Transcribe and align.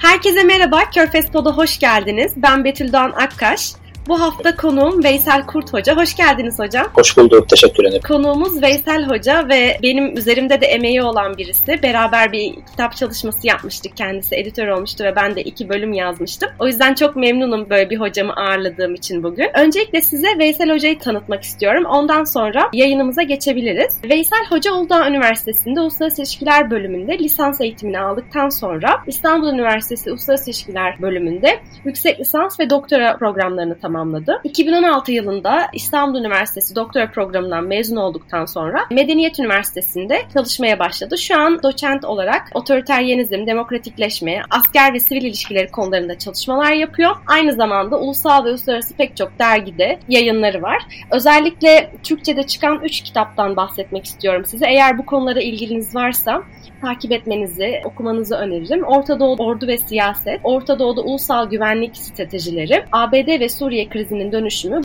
Herkese 0.00 0.44
merhaba, 0.44 0.90
Körfez 0.90 1.30
Pod'a 1.30 1.56
hoş 1.56 1.78
geldiniz. 1.78 2.32
Ben 2.36 2.64
Betül 2.64 2.92
Doğan 2.92 3.10
Akkaş. 3.10 3.72
Bu 4.08 4.20
hafta 4.20 4.56
konuğum 4.56 5.04
Veysel 5.04 5.46
Kurt 5.46 5.72
Hoca. 5.72 5.96
Hoş 5.96 6.16
geldiniz 6.16 6.58
hocam. 6.58 6.86
Hoş 6.94 7.16
bulduk, 7.16 7.48
teşekkür 7.48 7.84
ederim. 7.84 8.02
Konuğumuz 8.08 8.62
Veysel 8.62 9.04
Hoca 9.08 9.48
ve 9.48 9.78
benim 9.82 10.16
üzerimde 10.16 10.60
de 10.60 10.66
emeği 10.66 11.02
olan 11.02 11.38
birisi. 11.38 11.82
Beraber 11.82 12.32
bir 12.32 12.54
kitap 12.70 12.96
çalışması 12.96 13.46
yapmıştık. 13.46 13.96
Kendisi 13.96 14.36
editör 14.36 14.68
olmuştu 14.68 15.04
ve 15.04 15.16
ben 15.16 15.36
de 15.36 15.42
iki 15.42 15.68
bölüm 15.68 15.92
yazmıştım. 15.92 16.50
O 16.58 16.66
yüzden 16.66 16.94
çok 16.94 17.16
memnunum 17.16 17.70
böyle 17.70 17.90
bir 17.90 18.00
hocamı 18.00 18.32
ağırladığım 18.32 18.94
için 18.94 19.22
bugün. 19.22 19.48
Öncelikle 19.54 20.00
size 20.00 20.38
Veysel 20.38 20.70
Hoca'yı 20.70 20.98
tanıtmak 20.98 21.42
istiyorum. 21.42 21.84
Ondan 21.84 22.24
sonra 22.24 22.68
yayınımıza 22.72 23.22
geçebiliriz. 23.22 23.98
Veysel 24.10 24.46
Hoca 24.48 24.72
Uludağ 24.72 25.08
Üniversitesi'nde 25.08 25.80
Uluslararası 25.80 26.22
İlişkiler 26.22 26.70
bölümünde 26.70 27.18
lisans 27.18 27.60
eğitimini 27.60 28.00
aldıktan 28.00 28.48
sonra 28.48 29.02
İstanbul 29.06 29.52
Üniversitesi 29.52 30.10
Uluslararası 30.10 30.50
İlişkiler 30.50 31.02
bölümünde 31.02 31.60
yüksek 31.84 32.20
lisans 32.20 32.60
ve 32.60 32.70
doktora 32.70 33.16
programlarını 33.16 33.78
tamamladı 33.78 33.89
tamamladı. 33.90 34.40
2016 34.44 35.12
yılında 35.12 35.68
İstanbul 35.72 36.18
Üniversitesi 36.18 36.76
doktora 36.76 37.10
programından 37.10 37.64
mezun 37.64 37.96
olduktan 37.96 38.46
sonra 38.46 38.86
Medeniyet 38.90 39.38
Üniversitesi'nde 39.40 40.22
çalışmaya 40.34 40.78
başladı. 40.78 41.18
Şu 41.18 41.40
an 41.40 41.62
doçent 41.62 42.04
olarak 42.04 42.42
otoriteryenizm, 42.54 43.46
demokratikleşme, 43.46 44.42
asker 44.50 44.94
ve 44.94 45.00
sivil 45.00 45.22
ilişkileri 45.22 45.70
konularında 45.70 46.18
çalışmalar 46.18 46.72
yapıyor. 46.72 47.16
Aynı 47.26 47.52
zamanda 47.52 47.98
ulusal 47.98 48.44
ve 48.44 48.48
uluslararası 48.48 48.94
pek 48.96 49.16
çok 49.16 49.38
dergide 49.38 49.98
yayınları 50.08 50.62
var. 50.62 50.82
Özellikle 51.10 51.90
Türkçe'de 52.02 52.42
çıkan 52.42 52.80
3 52.84 53.00
kitaptan 53.00 53.56
bahsetmek 53.56 54.04
istiyorum 54.04 54.44
size. 54.44 54.66
Eğer 54.66 54.98
bu 54.98 55.06
konulara 55.06 55.40
ilginiz 55.40 55.94
varsa 55.94 56.42
takip 56.80 57.12
etmenizi, 57.12 57.80
okumanızı 57.84 58.34
öneririm. 58.34 58.84
Orta 58.84 59.20
Doğu 59.20 59.36
Ordu 59.36 59.66
ve 59.66 59.78
Siyaset, 59.78 60.40
Orta 60.44 60.78
Doğu'da 60.78 61.00
Ulusal 61.00 61.50
Güvenlik 61.50 61.96
Stratejileri, 61.96 62.84
ABD 62.92 63.40
ve 63.40 63.48
Suriye 63.48 63.79
krizinin 63.88 64.32
dönüşümü 64.32 64.80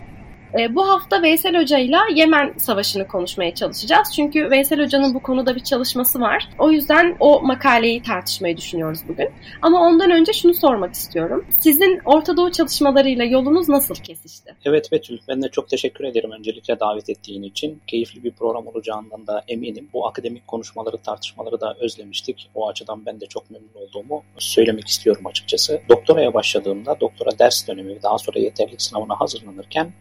e, 0.60 0.76
bu 0.76 0.90
hafta 0.90 1.22
Veysel 1.22 1.62
Hoca 1.62 1.78
ile 1.78 1.98
Yemen 2.16 2.54
Savaşı'nı 2.58 3.08
konuşmaya 3.08 3.56
çalışacağız. 3.56 4.14
Çünkü 4.16 4.50
Veysel 4.52 4.84
Hoca'nın 4.84 5.14
bu 5.14 5.20
konuda 5.20 5.56
bir 5.56 5.64
çalışması 5.64 6.20
var. 6.20 6.50
O 6.60 6.72
yüzden 6.72 7.18
o 7.20 7.42
makaleyi 7.42 8.02
tartışmayı 8.02 8.58
düşünüyoruz 8.58 9.00
bugün. 9.08 9.30
Ama 9.62 9.82
ondan 9.82 10.12
önce 10.12 10.34
şunu 10.34 10.54
sormak 10.54 10.94
istiyorum. 10.94 11.46
Sizin 11.60 12.02
Orta 12.06 12.38
Doğu 12.38 12.52
çalışmalarıyla 12.52 13.26
yolunuz 13.26 13.70
nasıl 13.70 13.96
kesişti? 13.96 14.56
Evet 14.66 14.92
Betül, 14.92 15.20
ben 15.28 15.42
de 15.42 15.50
çok 15.50 15.70
teşekkür 15.70 16.04
ederim 16.04 16.32
öncelikle 16.32 16.80
davet 16.80 17.10
ettiğin 17.10 17.44
için. 17.44 17.82
Keyifli 17.88 18.24
bir 18.24 18.32
program 18.32 18.68
olacağından 18.68 19.28
da 19.28 19.44
eminim. 19.48 19.90
Bu 19.94 20.08
akademik 20.08 20.48
konuşmaları, 20.48 20.98
tartışmaları 20.98 21.62
da 21.62 21.76
özlemiştik. 21.80 22.50
O 22.56 22.68
açıdan 22.68 23.06
ben 23.06 23.22
de 23.22 23.26
çok 23.26 23.52
memnun 23.52 23.70
olduğumu 23.76 24.24
söylemek 24.38 24.88
istiyorum 24.88 25.26
açıkçası. 25.26 25.82
Doktoraya 25.90 26.34
başladığımda, 26.34 27.00
doktora 27.00 27.40
ders 27.40 27.68
dönemi, 27.68 28.04
daha 28.04 28.18
sonra 28.18 28.40
yeterlik 28.40 28.82
sınavına 28.82 29.20
hazırlanırken 29.20 29.94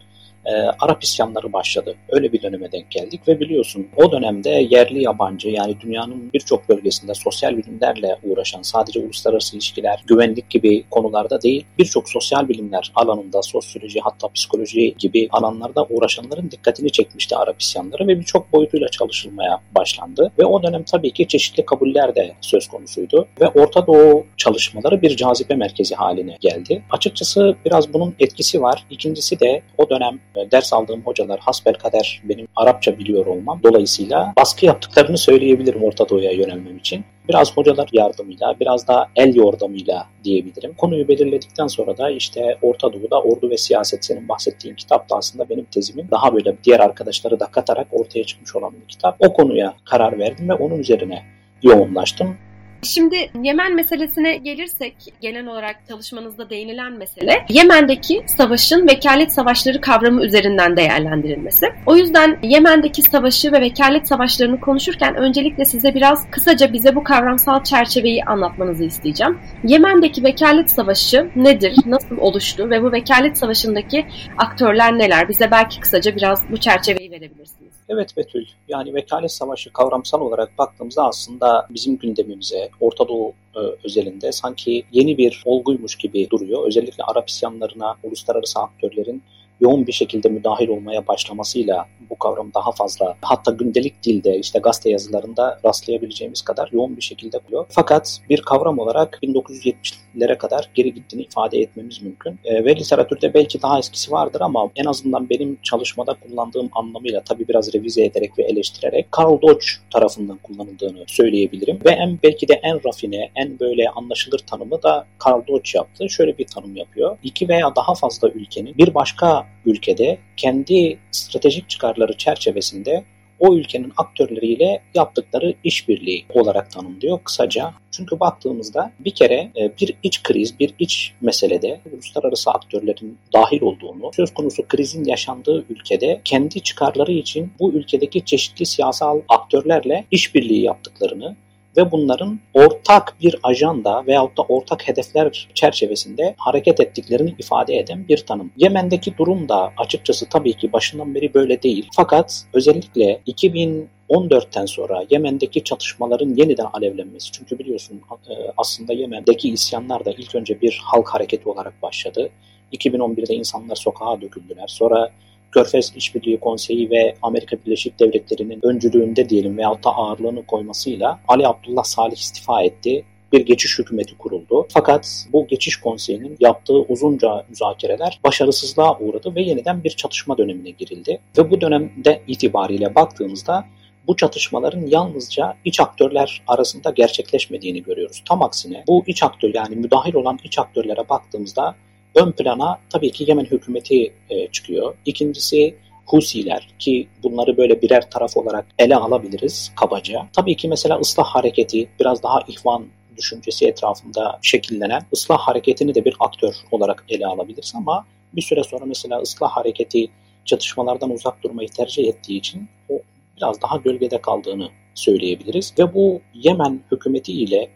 e, 0.45 0.51
Arap 0.79 1.03
isyanları 1.03 1.53
başladı. 1.53 1.95
Öyle 2.09 2.31
bir 2.33 2.41
döneme 2.41 2.71
denk 2.71 2.91
geldik 2.91 3.21
ve 3.27 3.39
biliyorsun 3.39 3.87
o 3.97 4.11
dönemde 4.11 4.49
yerli 4.49 5.03
yabancı 5.03 5.49
yani 5.49 5.75
dünyanın 5.81 6.33
birçok 6.33 6.69
bölgesinde 6.69 7.13
sosyal 7.13 7.57
bilimlerle 7.57 8.17
uğraşan 8.23 8.61
sadece 8.61 8.99
uluslararası 8.99 9.55
ilişkiler, 9.55 10.03
güvenlik 10.07 10.49
gibi 10.49 10.83
konularda 10.91 11.41
değil 11.41 11.65
birçok 11.79 12.09
sosyal 12.09 12.49
bilimler 12.49 12.91
alanında 12.95 13.41
sosyoloji 13.41 13.99
hatta 13.99 14.27
psikoloji 14.27 14.95
gibi 14.99 15.27
alanlarda 15.31 15.85
uğraşanların 15.89 16.51
dikkatini 16.51 16.91
çekmişti 16.91 17.35
Arap 17.35 17.61
isyanları 17.61 18.07
ve 18.07 18.19
birçok 18.19 18.53
boyutuyla 18.53 18.87
çalışılmaya 18.87 19.61
başlandı. 19.75 20.31
Ve 20.39 20.45
o 20.45 20.63
dönem 20.63 20.83
tabii 20.83 21.11
ki 21.11 21.27
çeşitli 21.27 21.65
kabuller 21.65 22.15
de 22.15 22.33
söz 22.41 22.67
konusuydu 22.67 23.27
ve 23.41 23.47
Orta 23.47 23.87
Doğu 23.87 24.25
çalışmaları 24.37 25.01
bir 25.01 25.15
cazibe 25.15 25.55
merkezi 25.55 25.95
haline 25.95 26.37
geldi. 26.41 26.83
Açıkçası 26.91 27.55
biraz 27.65 27.93
bunun 27.93 28.15
etkisi 28.19 28.61
var. 28.61 28.85
İkincisi 28.89 29.39
de 29.39 29.61
o 29.77 29.89
dönem 29.89 30.19
ders 30.51 30.73
aldığım 30.73 31.01
hocalar 31.01 31.39
hasbel 31.39 31.73
kader 31.73 32.21
benim 32.23 32.47
Arapça 32.55 32.97
biliyor 32.99 33.25
olmam. 33.25 33.59
Dolayısıyla 33.63 34.33
baskı 34.37 34.65
yaptıklarını 34.65 35.17
söyleyebilirim 35.17 35.83
Orta 35.83 36.09
Doğu'ya 36.09 36.31
yönelmem 36.31 36.77
için. 36.77 37.05
Biraz 37.29 37.57
hocalar 37.57 37.89
yardımıyla, 37.91 38.55
biraz 38.59 38.87
da 38.87 39.07
el 39.15 39.35
yordamıyla 39.35 40.07
diyebilirim. 40.23 40.73
Konuyu 40.73 41.07
belirledikten 41.07 41.67
sonra 41.67 41.97
da 41.97 42.09
işte 42.09 42.57
Orta 42.61 42.93
Doğu'da 42.93 43.21
Ordu 43.21 43.49
ve 43.49 43.57
Siyaset 43.57 44.05
senin 44.05 44.29
bahsettiğin 44.29 44.75
kitap 44.75 45.09
da 45.09 45.15
aslında 45.15 45.49
benim 45.49 45.65
tezimin 45.65 46.07
daha 46.11 46.33
böyle 46.33 46.55
diğer 46.63 46.79
arkadaşları 46.79 47.39
da 47.39 47.45
katarak 47.45 47.87
ortaya 47.91 48.23
çıkmış 48.23 48.55
olan 48.55 48.73
bir 48.81 48.87
kitap. 48.87 49.15
O 49.19 49.33
konuya 49.33 49.73
karar 49.85 50.19
verdim 50.19 50.49
ve 50.49 50.53
onun 50.53 50.79
üzerine 50.79 51.23
yoğunlaştım. 51.63 52.37
Şimdi 52.85 53.29
Yemen 53.43 53.75
meselesine 53.75 54.37
gelirsek 54.37 54.95
genel 55.21 55.47
olarak 55.47 55.75
çalışmanızda 55.89 56.49
değinilen 56.49 56.93
mesele 56.93 57.45
Yemen'deki 57.49 58.23
savaşın 58.37 58.87
vekalet 58.87 59.33
savaşları 59.33 59.81
kavramı 59.81 60.25
üzerinden 60.25 60.77
değerlendirilmesi. 60.77 61.65
O 61.85 61.95
yüzden 61.95 62.39
Yemen'deki 62.43 63.01
savaşı 63.01 63.51
ve 63.51 63.61
vekalet 63.61 64.07
savaşlarını 64.07 64.59
konuşurken 64.59 65.15
öncelikle 65.15 65.65
size 65.65 65.95
biraz 65.95 66.31
kısaca 66.31 66.73
bize 66.73 66.95
bu 66.95 67.03
kavramsal 67.03 67.63
çerçeveyi 67.63 68.23
anlatmanızı 68.23 68.83
isteyeceğim. 68.83 69.39
Yemen'deki 69.63 70.23
vekalet 70.23 70.71
savaşı 70.71 71.29
nedir, 71.35 71.75
nasıl 71.85 72.17
oluştu 72.17 72.69
ve 72.69 72.83
bu 72.83 72.91
vekalet 72.91 73.37
savaşındaki 73.37 74.05
aktörler 74.37 74.97
neler? 74.97 75.29
Bize 75.29 75.51
belki 75.51 75.79
kısaca 75.79 76.15
biraz 76.15 76.49
bu 76.51 76.57
çerçeveyi 76.57 77.11
verebilirsiniz. 77.11 77.64
Evet 77.89 78.17
Betül, 78.17 78.45
yani 78.67 78.93
vekalet 78.93 79.31
savaşı 79.31 79.73
kavramsal 79.73 80.21
olarak 80.21 80.57
baktığımızda 80.57 81.03
aslında 81.03 81.67
bizim 81.69 81.97
gündemimize, 81.97 82.69
Orta 82.79 83.07
Doğu 83.07 83.33
e, 83.55 83.59
özelinde 83.83 84.31
sanki 84.31 84.83
yeni 84.91 85.17
bir 85.17 85.43
olguymuş 85.45 85.95
gibi 85.95 86.29
duruyor. 86.29 86.67
Özellikle 86.67 87.03
Arap 87.03 87.29
isyanlarına 87.29 87.95
uluslararası 88.03 88.59
aktörlerin 88.59 89.23
yoğun 89.59 89.87
bir 89.87 89.91
şekilde 89.91 90.29
müdahil 90.29 90.67
olmaya 90.67 91.07
başlamasıyla 91.07 91.85
bu 92.09 92.15
kavram 92.15 92.51
daha 92.55 92.71
fazla 92.71 93.15
hatta 93.21 93.51
gündelik 93.51 94.03
dilde 94.03 94.39
işte 94.39 94.59
gazete 94.59 94.89
yazılarında 94.89 95.59
rastlayabileceğimiz 95.65 96.41
kadar 96.41 96.69
yoğun 96.71 96.97
bir 96.97 97.01
şekilde 97.01 97.39
buluyor. 97.47 97.65
Fakat 97.69 98.21
bir 98.29 98.41
kavram 98.41 98.79
olarak 98.79 99.19
1970'lere 99.23 100.37
kadar 100.37 100.69
geri 100.73 100.93
gittiğini 100.93 101.23
ifade 101.23 101.59
etmemiz 101.59 102.01
mümkün. 102.01 102.39
E, 102.45 102.65
ve 102.65 102.75
literatürde 102.75 103.33
belki 103.33 103.61
daha 103.61 103.79
eskisi 103.79 104.11
vardır 104.11 104.41
ama 104.41 104.69
en 104.75 104.85
azından 104.85 105.29
benim 105.29 105.57
çalışmada 105.63 106.13
kullandığım 106.13 106.69
anlamıyla 106.71 107.21
tabi 107.21 107.47
biraz 107.47 107.73
revize 107.73 108.05
ederek 108.05 108.39
ve 108.39 108.43
eleştirerek 108.43 109.11
Karl 109.11 109.41
Dodge 109.41 109.65
tarafından 109.93 110.37
kullanıldığını 110.37 111.03
söyleyebilirim. 111.07 111.79
Ve 111.85 111.89
en 111.89 112.19
belki 112.23 112.47
de 112.47 112.53
en 112.63 112.79
rafine, 112.87 113.31
en 113.35 113.59
böyle 113.59 113.89
anlaşılır 113.89 114.39
tanımı 114.39 114.83
da 114.83 115.05
Karl 115.19 115.47
Dodge 115.47 115.71
yaptı. 115.73 116.09
Şöyle 116.09 116.37
bir 116.37 116.47
tanım 116.47 116.75
yapıyor. 116.75 117.17
İki 117.23 117.49
veya 117.49 117.75
daha 117.75 117.95
fazla 117.95 118.29
ülkenin 118.29 118.77
bir 118.77 118.95
başka 118.95 119.44
ülkede 119.65 120.17
kendi 120.37 120.99
stratejik 121.11 121.69
çıkarları 121.69 122.17
çerçevesinde 122.17 123.03
o 123.39 123.55
ülkenin 123.55 123.93
aktörleriyle 123.97 124.81
yaptıkları 124.93 125.53
işbirliği 125.63 126.25
olarak 126.29 126.71
tanımlıyor 126.71 127.19
kısaca. 127.23 127.73
Çünkü 127.91 128.19
baktığımızda 128.19 128.91
bir 128.99 129.11
kere 129.11 129.51
e, 129.57 129.71
bir 129.81 129.93
iç 130.03 130.23
kriz, 130.23 130.59
bir 130.59 130.73
iç 130.79 131.13
meselede 131.21 131.81
uluslararası 131.93 132.51
aktörlerin 132.51 133.17
dahil 133.33 133.61
olduğunu, 133.61 134.11
söz 134.15 134.33
konusu 134.33 134.67
krizin 134.67 135.05
yaşandığı 135.05 135.65
ülkede 135.69 136.21
kendi 136.23 136.61
çıkarları 136.61 137.11
için 137.11 137.51
bu 137.59 137.73
ülkedeki 137.73 138.25
çeşitli 138.25 138.65
siyasal 138.65 139.21
aktörlerle 139.29 140.05
işbirliği 140.11 140.61
yaptıklarını 140.61 141.35
ve 141.77 141.91
bunların 141.91 142.39
ortak 142.53 143.15
bir 143.21 143.35
ajanda 143.43 144.07
veyahut 144.07 144.37
da 144.37 144.41
ortak 144.41 144.87
hedefler 144.87 145.47
çerçevesinde 145.53 146.35
hareket 146.37 146.79
ettiklerini 146.79 147.35
ifade 147.39 147.77
eden 147.77 148.07
bir 148.07 148.17
tanım. 148.17 148.51
Yemen'deki 148.57 149.17
durum 149.17 149.49
da 149.49 149.73
açıkçası 149.77 150.29
tabii 150.29 150.53
ki 150.53 150.73
başından 150.73 151.15
beri 151.15 151.33
böyle 151.33 151.61
değil. 151.61 151.89
Fakat 151.95 152.43
özellikle 152.53 153.21
2000 153.25 153.89
14'ten 154.09 154.65
sonra 154.65 155.03
Yemen'deki 155.09 155.63
çatışmaların 155.63 156.35
yeniden 156.35 156.65
alevlenmesi. 156.73 157.31
Çünkü 157.31 157.59
biliyorsun 157.59 158.01
e, 158.29 158.33
aslında 158.57 158.93
Yemen'deki 158.93 159.49
isyanlar 159.49 160.05
da 160.05 160.11
ilk 160.11 160.35
önce 160.35 160.61
bir 160.61 160.81
halk 160.83 161.09
hareketi 161.09 161.49
olarak 161.49 161.81
başladı. 161.81 162.29
2011'de 162.73 163.35
insanlar 163.35 163.75
sokağa 163.75 164.21
döküldüler. 164.21 164.67
Sonra 164.67 165.11
Körfez 165.55 165.93
İşbirliği 165.95 166.39
Konseyi 166.39 166.89
ve 166.89 167.15
Amerika 167.21 167.57
Birleşik 167.65 167.99
Devletleri'nin 167.99 168.59
öncülüğünde 168.63 169.29
diyelim 169.29 169.57
veyahut 169.57 169.83
da 169.83 169.89
ağırlığını 169.89 170.45
koymasıyla 170.45 171.19
Ali 171.27 171.47
Abdullah 171.47 171.83
Salih 171.83 172.17
istifa 172.17 172.63
etti 172.63 173.05
bir 173.33 173.45
geçiş 173.45 173.79
hükümeti 173.79 174.17
kuruldu. 174.17 174.67
Fakat 174.69 175.25
bu 175.33 175.47
geçiş 175.47 175.77
konseyinin 175.77 176.37
yaptığı 176.39 176.73
uzunca 176.73 177.45
müzakereler 177.49 178.19
başarısızlığa 178.23 178.99
uğradı 178.99 179.35
ve 179.35 179.41
yeniden 179.41 179.83
bir 179.83 179.89
çatışma 179.89 180.37
dönemine 180.37 180.69
girildi. 180.69 181.19
Ve 181.37 181.51
bu 181.51 181.61
dönemde 181.61 182.21
itibariyle 182.27 182.95
baktığımızda 182.95 183.65
bu 184.07 184.15
çatışmaların 184.15 184.85
yalnızca 184.87 185.55
iç 185.65 185.79
aktörler 185.79 186.43
arasında 186.47 186.89
gerçekleşmediğini 186.89 187.83
görüyoruz. 187.83 188.23
Tam 188.25 188.41
aksine 188.41 188.83
bu 188.87 189.03
iç 189.07 189.23
aktör 189.23 189.53
yani 189.53 189.75
müdahil 189.75 190.13
olan 190.15 190.39
iç 190.43 190.59
aktörlere 190.59 191.09
baktığımızda 191.09 191.75
ön 192.15 192.31
plana 192.31 192.79
tabii 192.89 193.11
ki 193.11 193.25
Yemen 193.27 193.45
hükümeti 193.45 194.13
e, 194.29 194.47
çıkıyor. 194.47 194.95
İkincisi 195.05 195.75
Husiler 196.05 196.67
ki 196.79 197.07
bunları 197.23 197.57
böyle 197.57 197.81
birer 197.81 198.09
taraf 198.09 198.37
olarak 198.37 198.65
ele 198.79 198.95
alabiliriz 198.95 199.71
kabaca. 199.75 200.27
Tabii 200.33 200.55
ki 200.55 200.67
mesela 200.67 200.99
ıslah 200.99 201.25
hareketi 201.25 201.89
biraz 201.99 202.23
daha 202.23 202.39
ihvan 202.47 202.85
düşüncesi 203.17 203.67
etrafında 203.67 204.39
şekillenen 204.41 205.01
ıslah 205.13 205.37
hareketini 205.37 205.95
de 205.95 206.05
bir 206.05 206.15
aktör 206.19 206.55
olarak 206.71 207.05
ele 207.09 207.27
alabiliriz 207.27 207.73
ama 207.75 208.05
bir 208.33 208.41
süre 208.41 208.63
sonra 208.63 208.85
mesela 208.85 209.19
ıslah 209.19 209.49
hareketi 209.49 210.07
çatışmalardan 210.45 211.09
uzak 211.09 211.43
durmayı 211.43 211.69
tercih 211.69 212.07
ettiği 212.07 212.37
için 212.37 212.67
o 212.89 213.01
biraz 213.37 213.61
daha 213.61 213.77
gölgede 213.77 214.21
kaldığını 214.21 214.69
söyleyebiliriz. 214.95 215.73
Ve 215.79 215.93
bu 215.93 216.21
Yemen 216.33 216.79
hükümeti 216.91 217.31
ile 217.31 217.69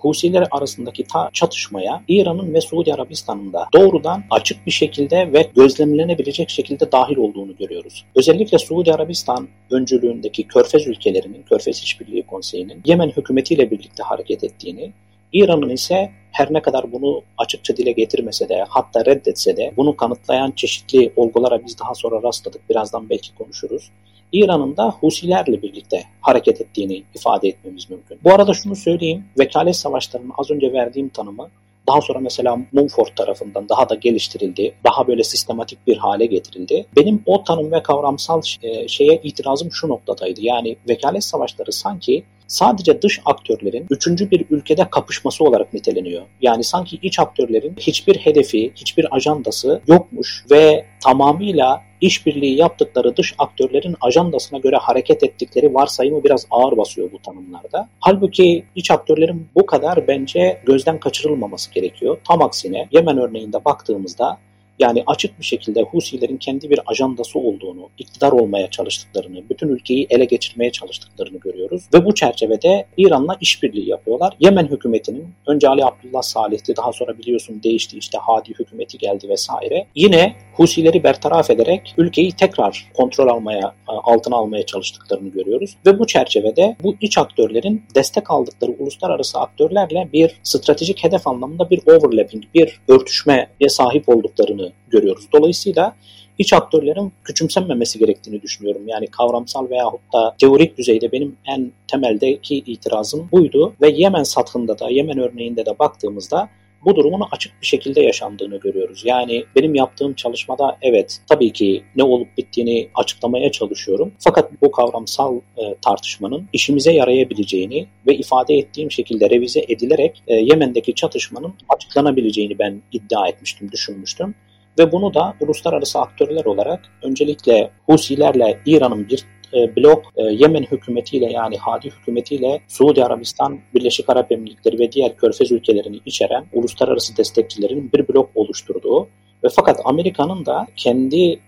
Husiler 0.00 0.46
arasındaki 0.50 1.04
ta 1.04 1.30
çatışmaya 1.32 2.02
İran'ın 2.08 2.54
ve 2.54 2.60
Suudi 2.60 2.94
Arabistan'ın 2.94 3.52
da 3.52 3.68
doğrudan 3.72 4.24
açık 4.30 4.66
bir 4.66 4.70
şekilde 4.70 5.32
ve 5.32 5.50
gözlemlenebilecek 5.56 6.50
şekilde 6.50 6.92
dahil 6.92 7.16
olduğunu 7.16 7.56
görüyoruz. 7.56 8.04
Özellikle 8.16 8.58
Suudi 8.58 8.92
Arabistan 8.92 9.48
öncülüğündeki 9.70 10.46
Körfez 10.46 10.86
ülkelerinin, 10.86 11.42
Körfez 11.42 11.82
İşbirliği 11.82 12.22
Konseyi'nin 12.22 12.82
Yemen 12.84 13.08
hükümetiyle 13.08 13.70
birlikte 13.70 14.02
hareket 14.02 14.44
ettiğini, 14.44 14.92
İran'ın 15.32 15.70
ise 15.70 16.10
her 16.32 16.52
ne 16.52 16.62
kadar 16.62 16.92
bunu 16.92 17.22
açıkça 17.38 17.76
dile 17.76 17.92
getirmese 17.92 18.48
de 18.48 18.64
hatta 18.68 19.04
reddetse 19.04 19.56
de 19.56 19.72
bunu 19.76 19.96
kanıtlayan 19.96 20.50
çeşitli 20.50 21.12
olgulara 21.16 21.64
biz 21.64 21.78
daha 21.78 21.94
sonra 21.94 22.22
rastladık. 22.22 22.70
Birazdan 22.70 23.10
belki 23.10 23.34
konuşuruz. 23.34 23.90
İran'ın 24.32 24.76
da 24.76 24.90
Husilerle 24.90 25.62
birlikte 25.62 26.04
hareket 26.20 26.60
ettiğini 26.60 27.02
ifade 27.14 27.48
etmemiz 27.48 27.90
mümkün. 27.90 28.18
Bu 28.24 28.34
arada 28.34 28.54
şunu 28.54 28.76
söyleyeyim, 28.76 29.24
vekalet 29.38 29.76
savaşlarının 29.76 30.32
az 30.38 30.50
önce 30.50 30.72
verdiğim 30.72 31.08
tanımı 31.08 31.48
daha 31.88 32.00
sonra 32.00 32.18
mesela 32.18 32.58
Mumford 32.72 33.06
tarafından 33.16 33.68
daha 33.68 33.88
da 33.88 33.94
geliştirildi. 33.94 34.74
Daha 34.84 35.08
böyle 35.08 35.24
sistematik 35.24 35.86
bir 35.86 35.96
hale 35.96 36.26
getirildi. 36.26 36.86
Benim 36.96 37.22
o 37.26 37.44
tanım 37.44 37.72
ve 37.72 37.82
kavramsal 37.82 38.42
e, 38.62 38.88
şeye 38.88 39.20
itirazım 39.22 39.72
şu 39.72 39.88
noktadaydı. 39.88 40.40
Yani 40.42 40.76
vekalet 40.88 41.24
savaşları 41.24 41.72
sanki 41.72 42.24
sadece 42.46 43.02
dış 43.02 43.20
aktörlerin 43.24 43.86
üçüncü 43.90 44.30
bir 44.30 44.44
ülkede 44.50 44.90
kapışması 44.90 45.44
olarak 45.44 45.74
niteleniyor. 45.74 46.22
Yani 46.40 46.64
sanki 46.64 46.98
iç 47.02 47.18
aktörlerin 47.18 47.74
hiçbir 47.78 48.16
hedefi, 48.16 48.72
hiçbir 48.76 49.16
ajandası 49.16 49.80
yokmuş 49.86 50.44
ve 50.50 50.84
tamamıyla 51.04 51.82
işbirliği 52.00 52.56
yaptıkları 52.56 53.16
dış 53.16 53.34
aktörlerin 53.38 53.96
ajandasına 54.00 54.58
göre 54.58 54.76
hareket 54.76 55.22
ettikleri 55.22 55.74
varsayımı 55.74 56.24
biraz 56.24 56.46
ağır 56.50 56.76
basıyor 56.76 57.12
bu 57.12 57.18
tanımlarda. 57.22 57.88
Halbuki 58.00 58.64
iç 58.74 58.90
aktörlerin 58.90 59.48
bu 59.54 59.66
kadar 59.66 60.08
bence 60.08 60.62
gözden 60.66 61.00
kaçırılmaması 61.00 61.72
gerekiyor. 61.72 62.18
Tam 62.28 62.42
aksine 62.42 62.88
Yemen 62.92 63.18
örneğinde 63.18 63.64
baktığımızda 63.64 64.38
yani 64.80 65.02
açık 65.06 65.38
bir 65.38 65.44
şekilde 65.44 65.82
Husilerin 65.82 66.36
kendi 66.36 66.70
bir 66.70 66.80
ajandası 66.86 67.38
olduğunu, 67.38 67.88
iktidar 67.98 68.32
olmaya 68.32 68.70
çalıştıklarını, 68.70 69.42
bütün 69.50 69.68
ülkeyi 69.68 70.06
ele 70.10 70.24
geçirmeye 70.24 70.72
çalıştıklarını 70.72 71.38
görüyoruz. 71.38 71.82
Ve 71.94 72.04
bu 72.04 72.14
çerçevede 72.14 72.86
İran'la 72.96 73.36
işbirliği 73.40 73.88
yapıyorlar. 73.88 74.36
Yemen 74.40 74.66
hükümetinin 74.66 75.28
önce 75.46 75.68
Ali 75.68 75.84
Abdullah 75.84 76.22
Salih'ti 76.22 76.76
daha 76.76 76.92
sonra 76.92 77.18
biliyorsun 77.18 77.62
değişti 77.62 77.98
işte 77.98 78.18
Hadi 78.20 78.50
hükümeti 78.50 78.98
geldi 78.98 79.28
vesaire. 79.28 79.86
Yine 79.94 80.36
Husileri 80.54 81.04
bertaraf 81.04 81.50
ederek 81.50 81.94
ülkeyi 81.98 82.32
tekrar 82.32 82.90
kontrol 82.94 83.28
almaya, 83.28 83.74
altına 83.86 84.36
almaya 84.36 84.66
çalıştıklarını 84.66 85.28
görüyoruz. 85.28 85.76
Ve 85.86 85.98
bu 85.98 86.06
çerçevede 86.06 86.76
bu 86.82 86.94
iç 87.00 87.18
aktörlerin 87.18 87.82
destek 87.94 88.30
aldıkları 88.30 88.72
uluslararası 88.78 89.38
aktörlerle 89.38 90.08
bir 90.12 90.40
stratejik 90.42 91.04
hedef 91.04 91.26
anlamında 91.26 91.70
bir 91.70 91.80
overlapping, 91.86 92.44
bir 92.54 92.80
örtüşmeye 92.88 93.48
sahip 93.68 94.08
olduklarını 94.08 94.69
görüyoruz. 94.88 95.24
Dolayısıyla 95.32 95.96
iç 96.38 96.52
aktörlerin 96.52 97.12
küçümsenmemesi 97.24 97.98
gerektiğini 97.98 98.42
düşünüyorum. 98.42 98.88
Yani 98.88 99.06
kavramsal 99.06 99.70
veyahut 99.70 100.00
da 100.12 100.34
teorik 100.38 100.78
düzeyde 100.78 101.12
benim 101.12 101.36
en 101.46 101.72
temeldeki 101.88 102.56
itirazım 102.56 103.28
buydu. 103.32 103.74
Ve 103.82 103.90
Yemen 103.90 104.22
sathında 104.22 104.78
da, 104.78 104.90
Yemen 104.90 105.18
örneğinde 105.18 105.66
de 105.66 105.78
baktığımızda 105.78 106.48
bu 106.84 106.96
durumun 106.96 107.22
açık 107.30 107.52
bir 107.62 107.66
şekilde 107.66 108.00
yaşandığını 108.00 108.56
görüyoruz. 108.56 109.02
Yani 109.04 109.44
benim 109.56 109.74
yaptığım 109.74 110.14
çalışmada 110.14 110.78
evet 110.82 111.18
tabii 111.28 111.52
ki 111.52 111.82
ne 111.96 112.02
olup 112.02 112.38
bittiğini 112.38 112.88
açıklamaya 112.94 113.52
çalışıyorum. 113.52 114.12
Fakat 114.18 114.62
bu 114.62 114.70
kavramsal 114.70 115.36
e, 115.36 115.74
tartışmanın 115.84 116.48
işimize 116.52 116.92
yarayabileceğini 116.92 117.86
ve 118.06 118.14
ifade 118.14 118.54
ettiğim 118.54 118.90
şekilde 118.90 119.30
revize 119.30 119.60
edilerek 119.68 120.22
e, 120.26 120.34
Yemen'deki 120.34 120.94
çatışmanın 120.94 121.54
açıklanabileceğini 121.68 122.58
ben 122.58 122.82
iddia 122.92 123.28
etmiştim, 123.28 123.72
düşünmüştüm. 123.72 124.34
Ve 124.78 124.92
bunu 124.92 125.14
da 125.14 125.34
uluslararası 125.40 125.98
aktörler 125.98 126.44
olarak 126.44 126.80
öncelikle 127.02 127.70
Husilerle 127.86 128.60
İran'ın 128.66 129.08
bir 129.08 129.24
e, 129.54 129.76
blok 129.76 130.02
e, 130.16 130.22
Yemen 130.22 130.62
hükümetiyle 130.62 131.32
yani 131.32 131.56
Hadi 131.58 131.90
hükümetiyle 131.90 132.60
Suudi 132.68 133.04
Arabistan, 133.04 133.58
Birleşik 133.74 134.10
Arap 134.10 134.32
Emirlikleri 134.32 134.78
ve 134.78 134.92
diğer 134.92 135.16
körfez 135.16 135.52
ülkelerini 135.52 136.00
içeren 136.06 136.46
uluslararası 136.52 137.16
destekçilerin 137.16 137.92
bir 137.92 138.08
blok 138.08 138.30
oluşturduğu 138.34 139.08
ve 139.44 139.48
fakat 139.56 139.80
Amerika'nın 139.84 140.46
da 140.46 140.66
kendi 140.76 141.40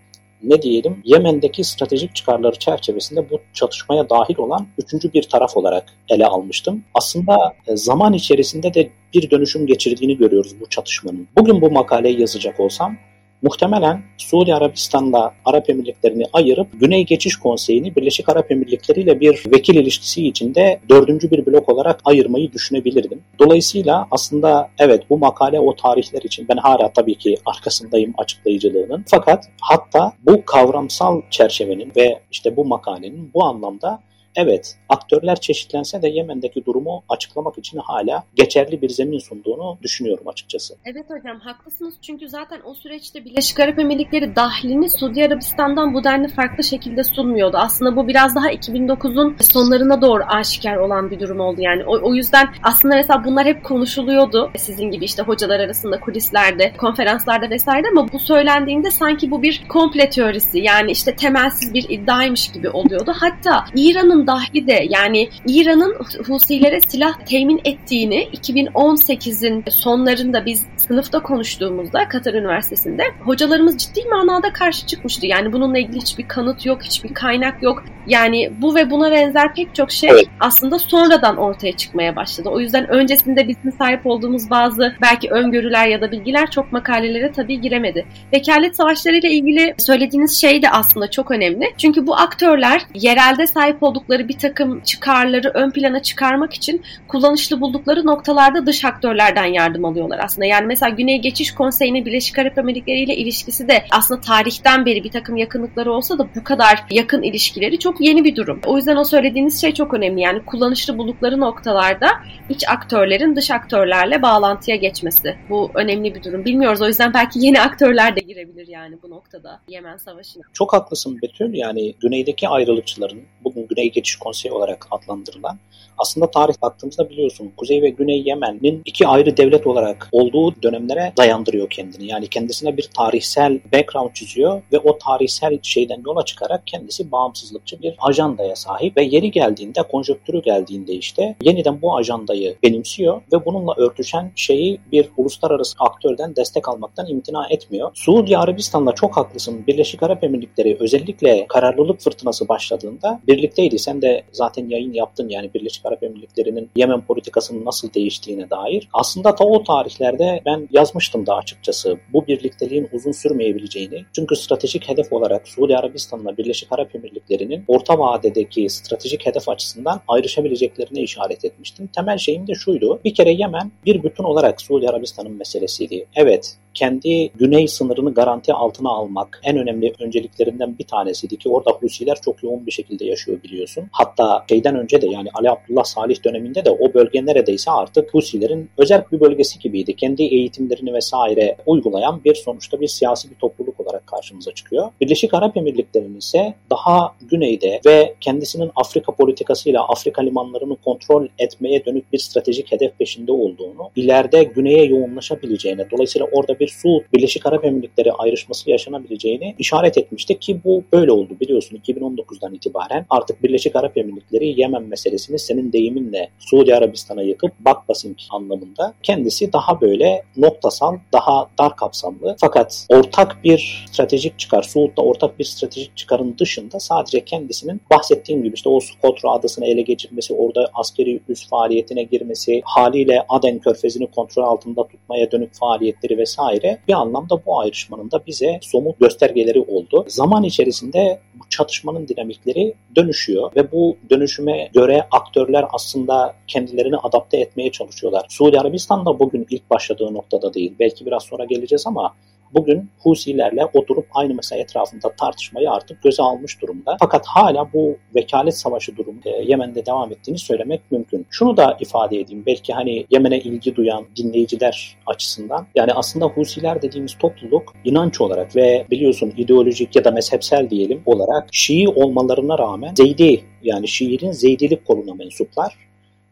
ne 0.43 0.61
diyelim 0.61 1.01
Yemen'deki 1.03 1.63
stratejik 1.63 2.15
çıkarları 2.15 2.59
çerçevesinde 2.59 3.29
bu 3.29 3.39
çatışmaya 3.53 4.09
dahil 4.09 4.37
olan 4.37 4.67
üçüncü 4.77 5.13
bir 5.13 5.23
taraf 5.23 5.57
olarak 5.57 5.85
ele 6.09 6.25
almıştım. 6.25 6.83
Aslında 6.93 7.37
e, 7.67 7.75
zaman 7.77 8.13
içerisinde 8.13 8.73
de 8.73 8.89
bir 9.13 9.29
dönüşüm 9.29 9.67
geçirdiğini 9.67 10.17
görüyoruz 10.17 10.59
bu 10.59 10.69
çatışmanın. 10.69 11.27
Bugün 11.37 11.61
bu 11.61 11.71
makaleyi 11.71 12.21
yazacak 12.21 12.59
olsam 12.59 12.97
Muhtemelen 13.43 14.01
Suudi 14.17 14.53
Arabistan'la 14.53 15.33
Arap 15.45 15.69
Emirlikleri'ni 15.69 16.23
ayırıp 16.33 16.67
Güney 16.73 17.05
Geçiş 17.05 17.35
Konseyi'ni 17.35 17.95
Birleşik 17.95 18.29
Arap 18.29 18.51
Emirlikleri 18.51 19.01
ile 19.01 19.19
bir 19.19 19.43
vekil 19.53 19.75
ilişkisi 19.75 20.27
içinde 20.27 20.79
dördüncü 20.89 21.31
bir 21.31 21.45
blok 21.45 21.69
olarak 21.69 21.99
ayırmayı 22.05 22.51
düşünebilirdim. 22.51 23.21
Dolayısıyla 23.39 24.07
aslında 24.11 24.69
evet 24.79 25.09
bu 25.09 25.17
makale 25.17 25.59
o 25.59 25.75
tarihler 25.75 26.21
için 26.21 26.47
ben 26.49 26.57
hala 26.57 26.93
tabii 26.93 27.17
ki 27.17 27.37
arkasındayım 27.45 28.13
açıklayıcılığının. 28.17 29.05
Fakat 29.07 29.45
hatta 29.61 30.13
bu 30.25 30.45
kavramsal 30.45 31.21
çerçevenin 31.29 31.91
ve 31.95 32.19
işte 32.31 32.55
bu 32.55 32.65
makalenin 32.65 33.31
bu 33.33 33.43
anlamda 33.43 33.99
evet 34.35 34.75
aktörler 34.89 35.35
çeşitlense 35.35 36.01
de 36.01 36.07
Yemen'deki 36.07 36.65
durumu 36.65 37.03
açıklamak 37.09 37.57
için 37.57 37.77
hala 37.77 38.23
geçerli 38.35 38.81
bir 38.81 38.89
zemin 38.89 39.19
sunduğunu 39.19 39.77
düşünüyorum 39.81 40.27
açıkçası. 40.27 40.75
Evet 40.85 41.05
hocam 41.09 41.39
haklısınız 41.39 41.93
çünkü 42.01 42.29
zaten 42.29 42.61
o 42.65 42.73
süreçte 42.73 43.25
Birleşik 43.25 43.59
Arap 43.59 43.79
Emirlikleri 43.79 44.35
dahlini 44.35 44.89
Suudi 44.89 45.25
Arabistan'dan 45.25 45.93
bu 45.93 46.03
denli 46.03 46.27
farklı 46.27 46.63
şekilde 46.63 47.03
sunmuyordu. 47.03 47.57
Aslında 47.57 47.95
bu 47.95 48.07
biraz 48.07 48.35
daha 48.35 48.51
2009'un 48.51 49.35
sonlarına 49.41 50.01
doğru 50.01 50.23
aşikar 50.27 50.77
olan 50.77 51.11
bir 51.11 51.19
durum 51.19 51.39
oldu 51.39 51.61
yani. 51.61 51.85
O, 51.85 52.09
o 52.09 52.13
yüzden 52.15 52.47
aslında 52.63 52.95
mesela 52.95 53.23
bunlar 53.25 53.45
hep 53.45 53.63
konuşuluyordu. 53.63 54.51
Sizin 54.57 54.91
gibi 54.91 55.05
işte 55.05 55.23
hocalar 55.23 55.59
arasında 55.59 55.99
kulislerde, 55.99 56.73
konferanslarda 56.77 57.49
vesaire 57.49 57.87
ama 57.91 58.11
bu 58.13 58.19
söylendiğinde 58.19 58.91
sanki 58.91 59.31
bu 59.31 59.41
bir 59.43 59.67
komple 59.69 60.09
teorisi 60.09 60.59
yani 60.59 60.91
işte 60.91 61.15
temelsiz 61.15 61.73
bir 61.73 61.89
iddiaymış 61.89 62.51
gibi 62.51 62.69
oluyordu. 62.69 63.13
Hatta 63.19 63.65
İran'ın 63.75 64.22
dahli 64.27 64.67
de 64.67 64.87
yani 64.89 65.29
İran'ın 65.47 65.95
Husilere 66.27 66.79
silah 66.87 67.19
temin 67.19 67.61
ettiğini 67.65 68.29
2018'in 68.33 69.63
sonlarında 69.69 70.45
biz 70.45 70.65
sınıfta 70.87 71.19
konuştuğumuzda 71.19 72.07
Katar 72.09 72.33
Üniversitesi'nde 72.33 73.03
hocalarımız 73.19 73.77
ciddi 73.77 74.01
manada 74.09 74.53
karşı 74.53 74.87
çıkmıştı. 74.87 75.27
Yani 75.27 75.53
bununla 75.53 75.79
ilgili 75.79 75.97
hiçbir 75.97 76.27
kanıt 76.27 76.65
yok, 76.65 76.83
hiçbir 76.83 77.13
kaynak 77.13 77.63
yok. 77.63 77.83
Yani 78.07 78.51
bu 78.61 78.75
ve 78.75 78.91
buna 78.91 79.11
benzer 79.11 79.53
pek 79.55 79.75
çok 79.75 79.91
şey 79.91 80.09
aslında 80.39 80.79
sonradan 80.79 81.37
ortaya 81.37 81.71
çıkmaya 81.71 82.15
başladı. 82.15 82.49
O 82.49 82.59
yüzden 82.59 82.89
öncesinde 82.89 83.47
bizim 83.47 83.71
sahip 83.71 84.05
olduğumuz 84.05 84.49
bazı 84.49 84.95
belki 85.01 85.29
öngörüler 85.29 85.87
ya 85.87 86.01
da 86.01 86.11
bilgiler 86.11 86.51
çok 86.51 86.71
makalelere 86.71 87.31
tabii 87.31 87.61
giremedi. 87.61 88.05
Vekalet 88.33 88.75
savaşlarıyla 88.75 89.29
ilgili 89.29 89.75
söylediğiniz 89.77 90.41
şey 90.41 90.61
de 90.61 90.69
aslında 90.69 91.11
çok 91.11 91.31
önemli. 91.31 91.73
Çünkü 91.77 92.07
bu 92.07 92.15
aktörler 92.15 92.81
yerelde 92.93 93.47
sahip 93.47 93.83
oldukları 93.83 94.12
bir 94.19 94.37
takım 94.37 94.81
çıkarları 94.81 95.51
ön 95.53 95.71
plana 95.71 96.01
çıkarmak 96.01 96.53
için 96.53 96.81
kullanışlı 97.07 97.61
buldukları 97.61 98.05
noktalarda 98.05 98.65
dış 98.65 98.85
aktörlerden 98.85 99.45
yardım 99.45 99.85
alıyorlar 99.85 100.19
aslında. 100.23 100.45
Yani 100.45 100.65
mesela 100.65 100.89
Güney 100.89 101.21
Geçiş 101.21 101.53
Konseyi'nin 101.53 102.05
Birleşik 102.05 102.39
Arap 102.39 102.57
Emirlikleri 102.57 102.99
ile 102.99 103.15
ilişkisi 103.15 103.67
de 103.67 103.85
aslında 103.91 104.21
tarihten 104.21 104.85
beri 104.85 105.03
bir 105.03 105.11
takım 105.11 105.37
yakınlıkları 105.37 105.91
olsa 105.91 106.17
da 106.17 106.27
bu 106.35 106.43
kadar 106.43 106.83
yakın 106.89 107.21
ilişkileri 107.21 107.79
çok 107.79 108.01
yeni 108.01 108.23
bir 108.23 108.35
durum. 108.35 108.61
O 108.65 108.77
yüzden 108.77 108.95
o 108.95 109.03
söylediğiniz 109.03 109.61
şey 109.61 109.73
çok 109.73 109.93
önemli. 109.93 110.21
Yani 110.21 110.45
kullanışlı 110.45 110.97
buldukları 110.97 111.39
noktalarda 111.39 112.07
iç 112.49 112.63
aktörlerin 112.69 113.35
dış 113.35 113.51
aktörlerle 113.51 114.21
bağlantıya 114.21 114.77
geçmesi. 114.77 115.35
Bu 115.49 115.71
önemli 115.75 116.15
bir 116.15 116.23
durum. 116.23 116.45
Bilmiyoruz 116.45 116.81
o 116.81 116.87
yüzden 116.87 117.13
belki 117.13 117.39
yeni 117.39 117.61
aktörler 117.61 118.15
de 118.15 118.19
girebilir 118.19 118.67
yani 118.67 118.97
bu 119.03 119.09
noktada 119.09 119.59
Yemen 119.67 119.97
Savaşı'na. 119.97 120.43
Çok 120.53 120.73
haklısın 120.73 121.19
Betül. 121.21 121.53
Yani 121.53 121.93
güneydeki 122.01 122.47
ayrılıkçıların 122.47 123.21
bugün 123.43 123.67
Güney 123.67 123.91
Geçiş 124.03 124.15
Konseyi 124.15 124.53
olarak 124.53 124.87
adlandırılan 124.91 125.59
aslında 125.97 126.31
tarih 126.31 126.53
baktığımızda 126.61 127.09
biliyorsun 127.09 127.51
Kuzey 127.57 127.81
ve 127.81 127.89
Güney 127.89 128.23
Yemen'in 128.25 128.81
iki 128.85 129.07
ayrı 129.07 129.37
devlet 129.37 129.67
olarak 129.67 130.09
olduğu 130.11 130.61
dönemlere 130.61 131.13
dayandırıyor 131.17 131.69
kendini. 131.69 132.07
Yani 132.07 132.27
kendisine 132.27 132.77
bir 132.77 132.89
tarihsel 132.97 133.59
background 133.73 134.13
çiziyor 134.13 134.61
ve 134.73 134.79
o 134.79 134.97
tarihsel 134.97 135.59
şeyden 135.61 136.01
yola 136.05 136.25
çıkarak 136.25 136.67
kendisi 136.67 137.11
bağımsızlıkçı 137.11 137.81
bir 137.81 137.95
ajandaya 137.99 138.55
sahip 138.55 138.97
ve 138.97 139.03
yeri 139.03 139.31
geldiğinde, 139.31 139.81
konjonktürü 139.83 140.41
geldiğinde 140.41 140.93
işte 140.93 141.35
yeniden 141.41 141.81
bu 141.81 141.97
ajandayı 141.97 142.55
benimsiyor 142.63 143.21
ve 143.33 143.45
bununla 143.45 143.73
örtüşen 143.77 144.31
şeyi 144.35 144.79
bir 144.91 145.09
uluslararası 145.17 145.75
aktörden 145.79 146.35
destek 146.35 146.69
almaktan 146.69 147.07
imtina 147.07 147.47
etmiyor. 147.49 147.91
Suudi 147.93 148.37
Arabistan'la 148.37 148.91
çok 148.95 149.17
haklısın. 149.17 149.67
Birleşik 149.67 150.03
Arap 150.03 150.23
Emirlikleri 150.23 150.77
özellikle 150.79 151.45
kararlılık 151.47 152.01
fırtınası 152.01 152.47
başladığında 152.47 153.19
birlikteydi. 153.27 153.79
Sen 153.79 153.92
de 154.01 154.23
zaten 154.31 154.69
yayın 154.69 154.93
yaptın 154.93 155.29
yani 155.29 155.53
Birleşik 155.53 155.85
Arap 155.85 156.03
Emirlikleri'nin 156.03 156.69
Yemen 156.75 157.01
politikasının 157.01 157.65
nasıl 157.65 157.93
değiştiğine 157.93 158.49
dair. 158.49 158.89
Aslında 158.93 159.35
ta 159.35 159.45
o 159.45 159.63
tarihlerde 159.63 160.41
ben 160.45 160.69
yazmıştım 160.71 161.25
da 161.25 161.35
açıkçası 161.35 161.97
bu 162.13 162.27
birlikteliğin 162.27 162.89
uzun 162.93 163.11
sürmeyebileceğini. 163.11 164.05
Çünkü 164.15 164.35
stratejik 164.35 164.89
hedef 164.89 165.13
olarak 165.13 165.47
Suudi 165.47 165.77
Arabistan'la 165.77 166.37
Birleşik 166.37 166.71
Arap 166.71 166.95
Emirlikleri'nin 166.95 167.63
orta 167.67 167.99
vadedeki 167.99 168.69
stratejik 168.69 169.25
hedef 169.25 169.49
açısından 169.49 170.01
ayrışabileceklerine 170.07 171.01
işaret 171.01 171.45
etmiştim. 171.45 171.87
Temel 171.87 172.17
şeyim 172.17 172.47
de 172.47 172.53
şuydu. 172.53 172.99
Bir 173.05 173.13
kere 173.13 173.31
Yemen 173.31 173.71
bir 173.85 174.03
bütün 174.03 174.23
olarak 174.23 174.61
Suudi 174.61 174.89
Arabistan'ın 174.89 175.37
meselesiydi. 175.37 176.05
Evet 176.15 176.57
kendi 176.73 177.29
güney 177.29 177.67
sınırını 177.67 178.13
garanti 178.13 178.53
altına 178.53 178.89
almak 178.89 179.41
en 179.43 179.57
önemli 179.57 179.93
önceliklerinden 179.99 180.77
bir 180.79 180.83
tanesiydi 180.83 181.37
ki 181.37 181.49
orada 181.49 181.71
Husiler 181.71 182.17
çok 182.25 182.43
yoğun 182.43 182.65
bir 182.65 182.71
şekilde 182.71 183.05
yaşıyor 183.05 183.43
biliyorsun. 183.43 183.83
Hatta 183.91 184.45
şeyden 184.49 184.75
önce 184.75 185.01
de 185.01 185.07
yani 185.07 185.29
Ali 185.33 185.49
Abdullah 185.49 185.83
Salih 185.83 186.23
döneminde 186.25 186.65
de 186.65 186.71
o 186.71 186.93
bölge 186.93 187.25
neredeyse 187.25 187.71
artık 187.71 188.13
Husilerin 188.13 188.69
özel 188.77 189.03
bir 189.11 189.19
bölgesi 189.19 189.59
gibiydi. 189.59 189.95
Kendi 189.95 190.23
eğitimlerini 190.23 190.93
vesaire 190.93 191.57
uygulayan 191.65 192.23
bir 192.25 192.35
sonuçta 192.35 192.81
bir 192.81 192.87
siyasi 192.87 193.29
bir 193.29 193.35
topluluk 193.35 193.72
olarak 193.93 194.07
karşımıza 194.07 194.51
çıkıyor. 194.51 194.91
Birleşik 195.01 195.33
Arap 195.33 195.57
Emirlikleri'nin 195.57 196.17
ise 196.17 196.53
daha 196.69 197.15
güneyde 197.21 197.81
ve 197.85 198.15
kendisinin 198.21 198.71
Afrika 198.75 199.11
politikasıyla 199.11 199.87
Afrika 199.87 200.21
limanlarını 200.21 200.75
kontrol 200.75 201.27
etmeye 201.39 201.85
dönük 201.85 202.13
bir 202.13 202.17
stratejik 202.17 202.71
hedef 202.71 202.97
peşinde 202.99 203.31
olduğunu, 203.31 203.89
ileride 203.95 204.43
güneye 204.43 204.85
yoğunlaşabileceğine, 204.85 205.91
dolayısıyla 205.91 206.27
orada 206.31 206.59
bir 206.59 206.67
Suud 206.67 207.01
Birleşik 207.13 207.45
Arap 207.45 207.65
Emirlikleri 207.65 208.13
ayrışması 208.13 208.69
yaşanabileceğini 208.69 209.55
işaret 209.59 209.97
etmişti 209.97 210.39
ki 210.39 210.59
bu 210.65 210.83
böyle 210.93 211.11
oldu 211.11 211.33
biliyorsun 211.41 211.81
2019'dan 211.87 212.53
itibaren 212.53 213.05
artık 213.09 213.43
Birleşik 213.43 213.75
Arap 213.75 213.97
Emirlikleri 213.97 214.61
Yemen 214.61 214.83
meselesini 214.83 215.39
senin 215.39 215.73
deyiminle 215.73 216.29
Suudi 216.39 216.75
Arabistan'a 216.75 217.21
yıkıp 217.21 217.51
bakbasing 217.59 218.17
anlamında 218.29 218.93
kendisi 219.03 219.53
daha 219.53 219.81
böyle 219.81 220.23
noktasal, 220.37 220.97
daha 221.13 221.47
dar 221.59 221.75
kapsamlı 221.75 222.35
fakat 222.39 222.85
ortak 222.89 223.43
bir 223.43 223.82
stratejik 223.91 224.39
çıkar, 224.39 224.63
Suud'da 224.63 225.01
ortak 225.01 225.39
bir 225.39 225.43
stratejik 225.43 225.97
çıkarın 225.97 226.35
dışında 226.39 226.79
sadece 226.79 227.25
kendisinin 227.25 227.81
bahsettiğim 227.91 228.43
gibi 228.43 228.55
işte 228.55 228.69
o 228.69 228.79
Skotra 228.79 229.31
adasını 229.31 229.65
ele 229.65 229.81
geçirmesi, 229.81 230.33
orada 230.33 230.69
askeri 230.73 231.19
üs 231.29 231.49
faaliyetine 231.49 232.03
girmesi, 232.03 232.61
haliyle 232.65 233.25
Aden 233.29 233.59
körfezini 233.59 234.07
kontrol 234.07 234.43
altında 234.43 234.87
tutmaya 234.87 235.31
dönük 235.31 235.53
faaliyetleri 235.53 236.17
vesaire 236.17 236.77
bir 236.87 236.93
anlamda 236.93 237.45
bu 237.45 237.59
ayrışmanın 237.59 238.11
da 238.11 238.23
bize 238.27 238.59
somut 238.61 238.99
göstergeleri 238.99 239.61
oldu. 239.61 240.05
Zaman 240.07 240.43
içerisinde 240.43 241.19
bu 241.35 241.49
çatışmanın 241.49 242.07
dinamikleri 242.07 242.73
dönüşüyor 242.95 243.51
ve 243.55 243.71
bu 243.71 243.97
dönüşüme 244.09 244.69
göre 244.73 245.07
aktörler 245.11 245.65
aslında 245.73 246.35
kendilerini 246.47 246.97
adapte 246.97 247.37
etmeye 247.37 247.71
çalışıyorlar. 247.71 248.25
Suudi 248.29 248.59
Arabistan 248.59 249.05
da 249.05 249.19
bugün 249.19 249.47
ilk 249.49 249.69
başladığı 249.69 250.13
noktada 250.13 250.53
değil. 250.53 250.73
Belki 250.79 251.05
biraz 251.05 251.23
sonra 251.23 251.45
geleceğiz 251.45 251.87
ama 251.87 252.13
bugün 252.53 252.89
Husilerle 252.99 253.65
oturup 253.73 254.05
aynı 254.13 254.33
masa 254.33 254.55
etrafında 254.55 255.15
tartışmayı 255.19 255.71
artık 255.71 256.03
göze 256.03 256.23
almış 256.23 256.61
durumda. 256.61 256.97
Fakat 256.99 257.25
hala 257.27 257.73
bu 257.73 257.97
vekalet 258.15 258.57
savaşı 258.57 258.97
durumu 258.97 259.19
e, 259.25 259.29
Yemen'de 259.29 259.85
devam 259.85 260.11
ettiğini 260.11 260.37
söylemek 260.37 260.91
mümkün. 260.91 261.25
Şunu 261.29 261.57
da 261.57 261.77
ifade 261.79 262.19
edeyim. 262.19 262.43
Belki 262.45 262.73
hani 262.73 263.05
Yemen'e 263.09 263.39
ilgi 263.39 263.75
duyan 263.75 264.05
dinleyiciler 264.15 264.97
açısından. 265.05 265.67
Yani 265.75 265.93
aslında 265.93 266.25
Husiler 266.25 266.81
dediğimiz 266.81 267.17
topluluk 267.17 267.73
inanç 267.85 268.21
olarak 268.21 268.55
ve 268.55 268.85
biliyorsun 268.91 269.33
ideolojik 269.37 269.95
ya 269.95 270.03
da 270.03 270.11
mezhepsel 270.11 270.69
diyelim 270.69 271.01
olarak 271.05 271.47
Şii 271.51 271.87
olmalarına 271.87 272.57
rağmen 272.57 272.95
Zeydi 272.95 273.43
yani 273.63 273.87
Şii'nin 273.87 274.31
Zeydilik 274.31 274.85
koluna 274.85 275.13
mensuplar 275.13 275.77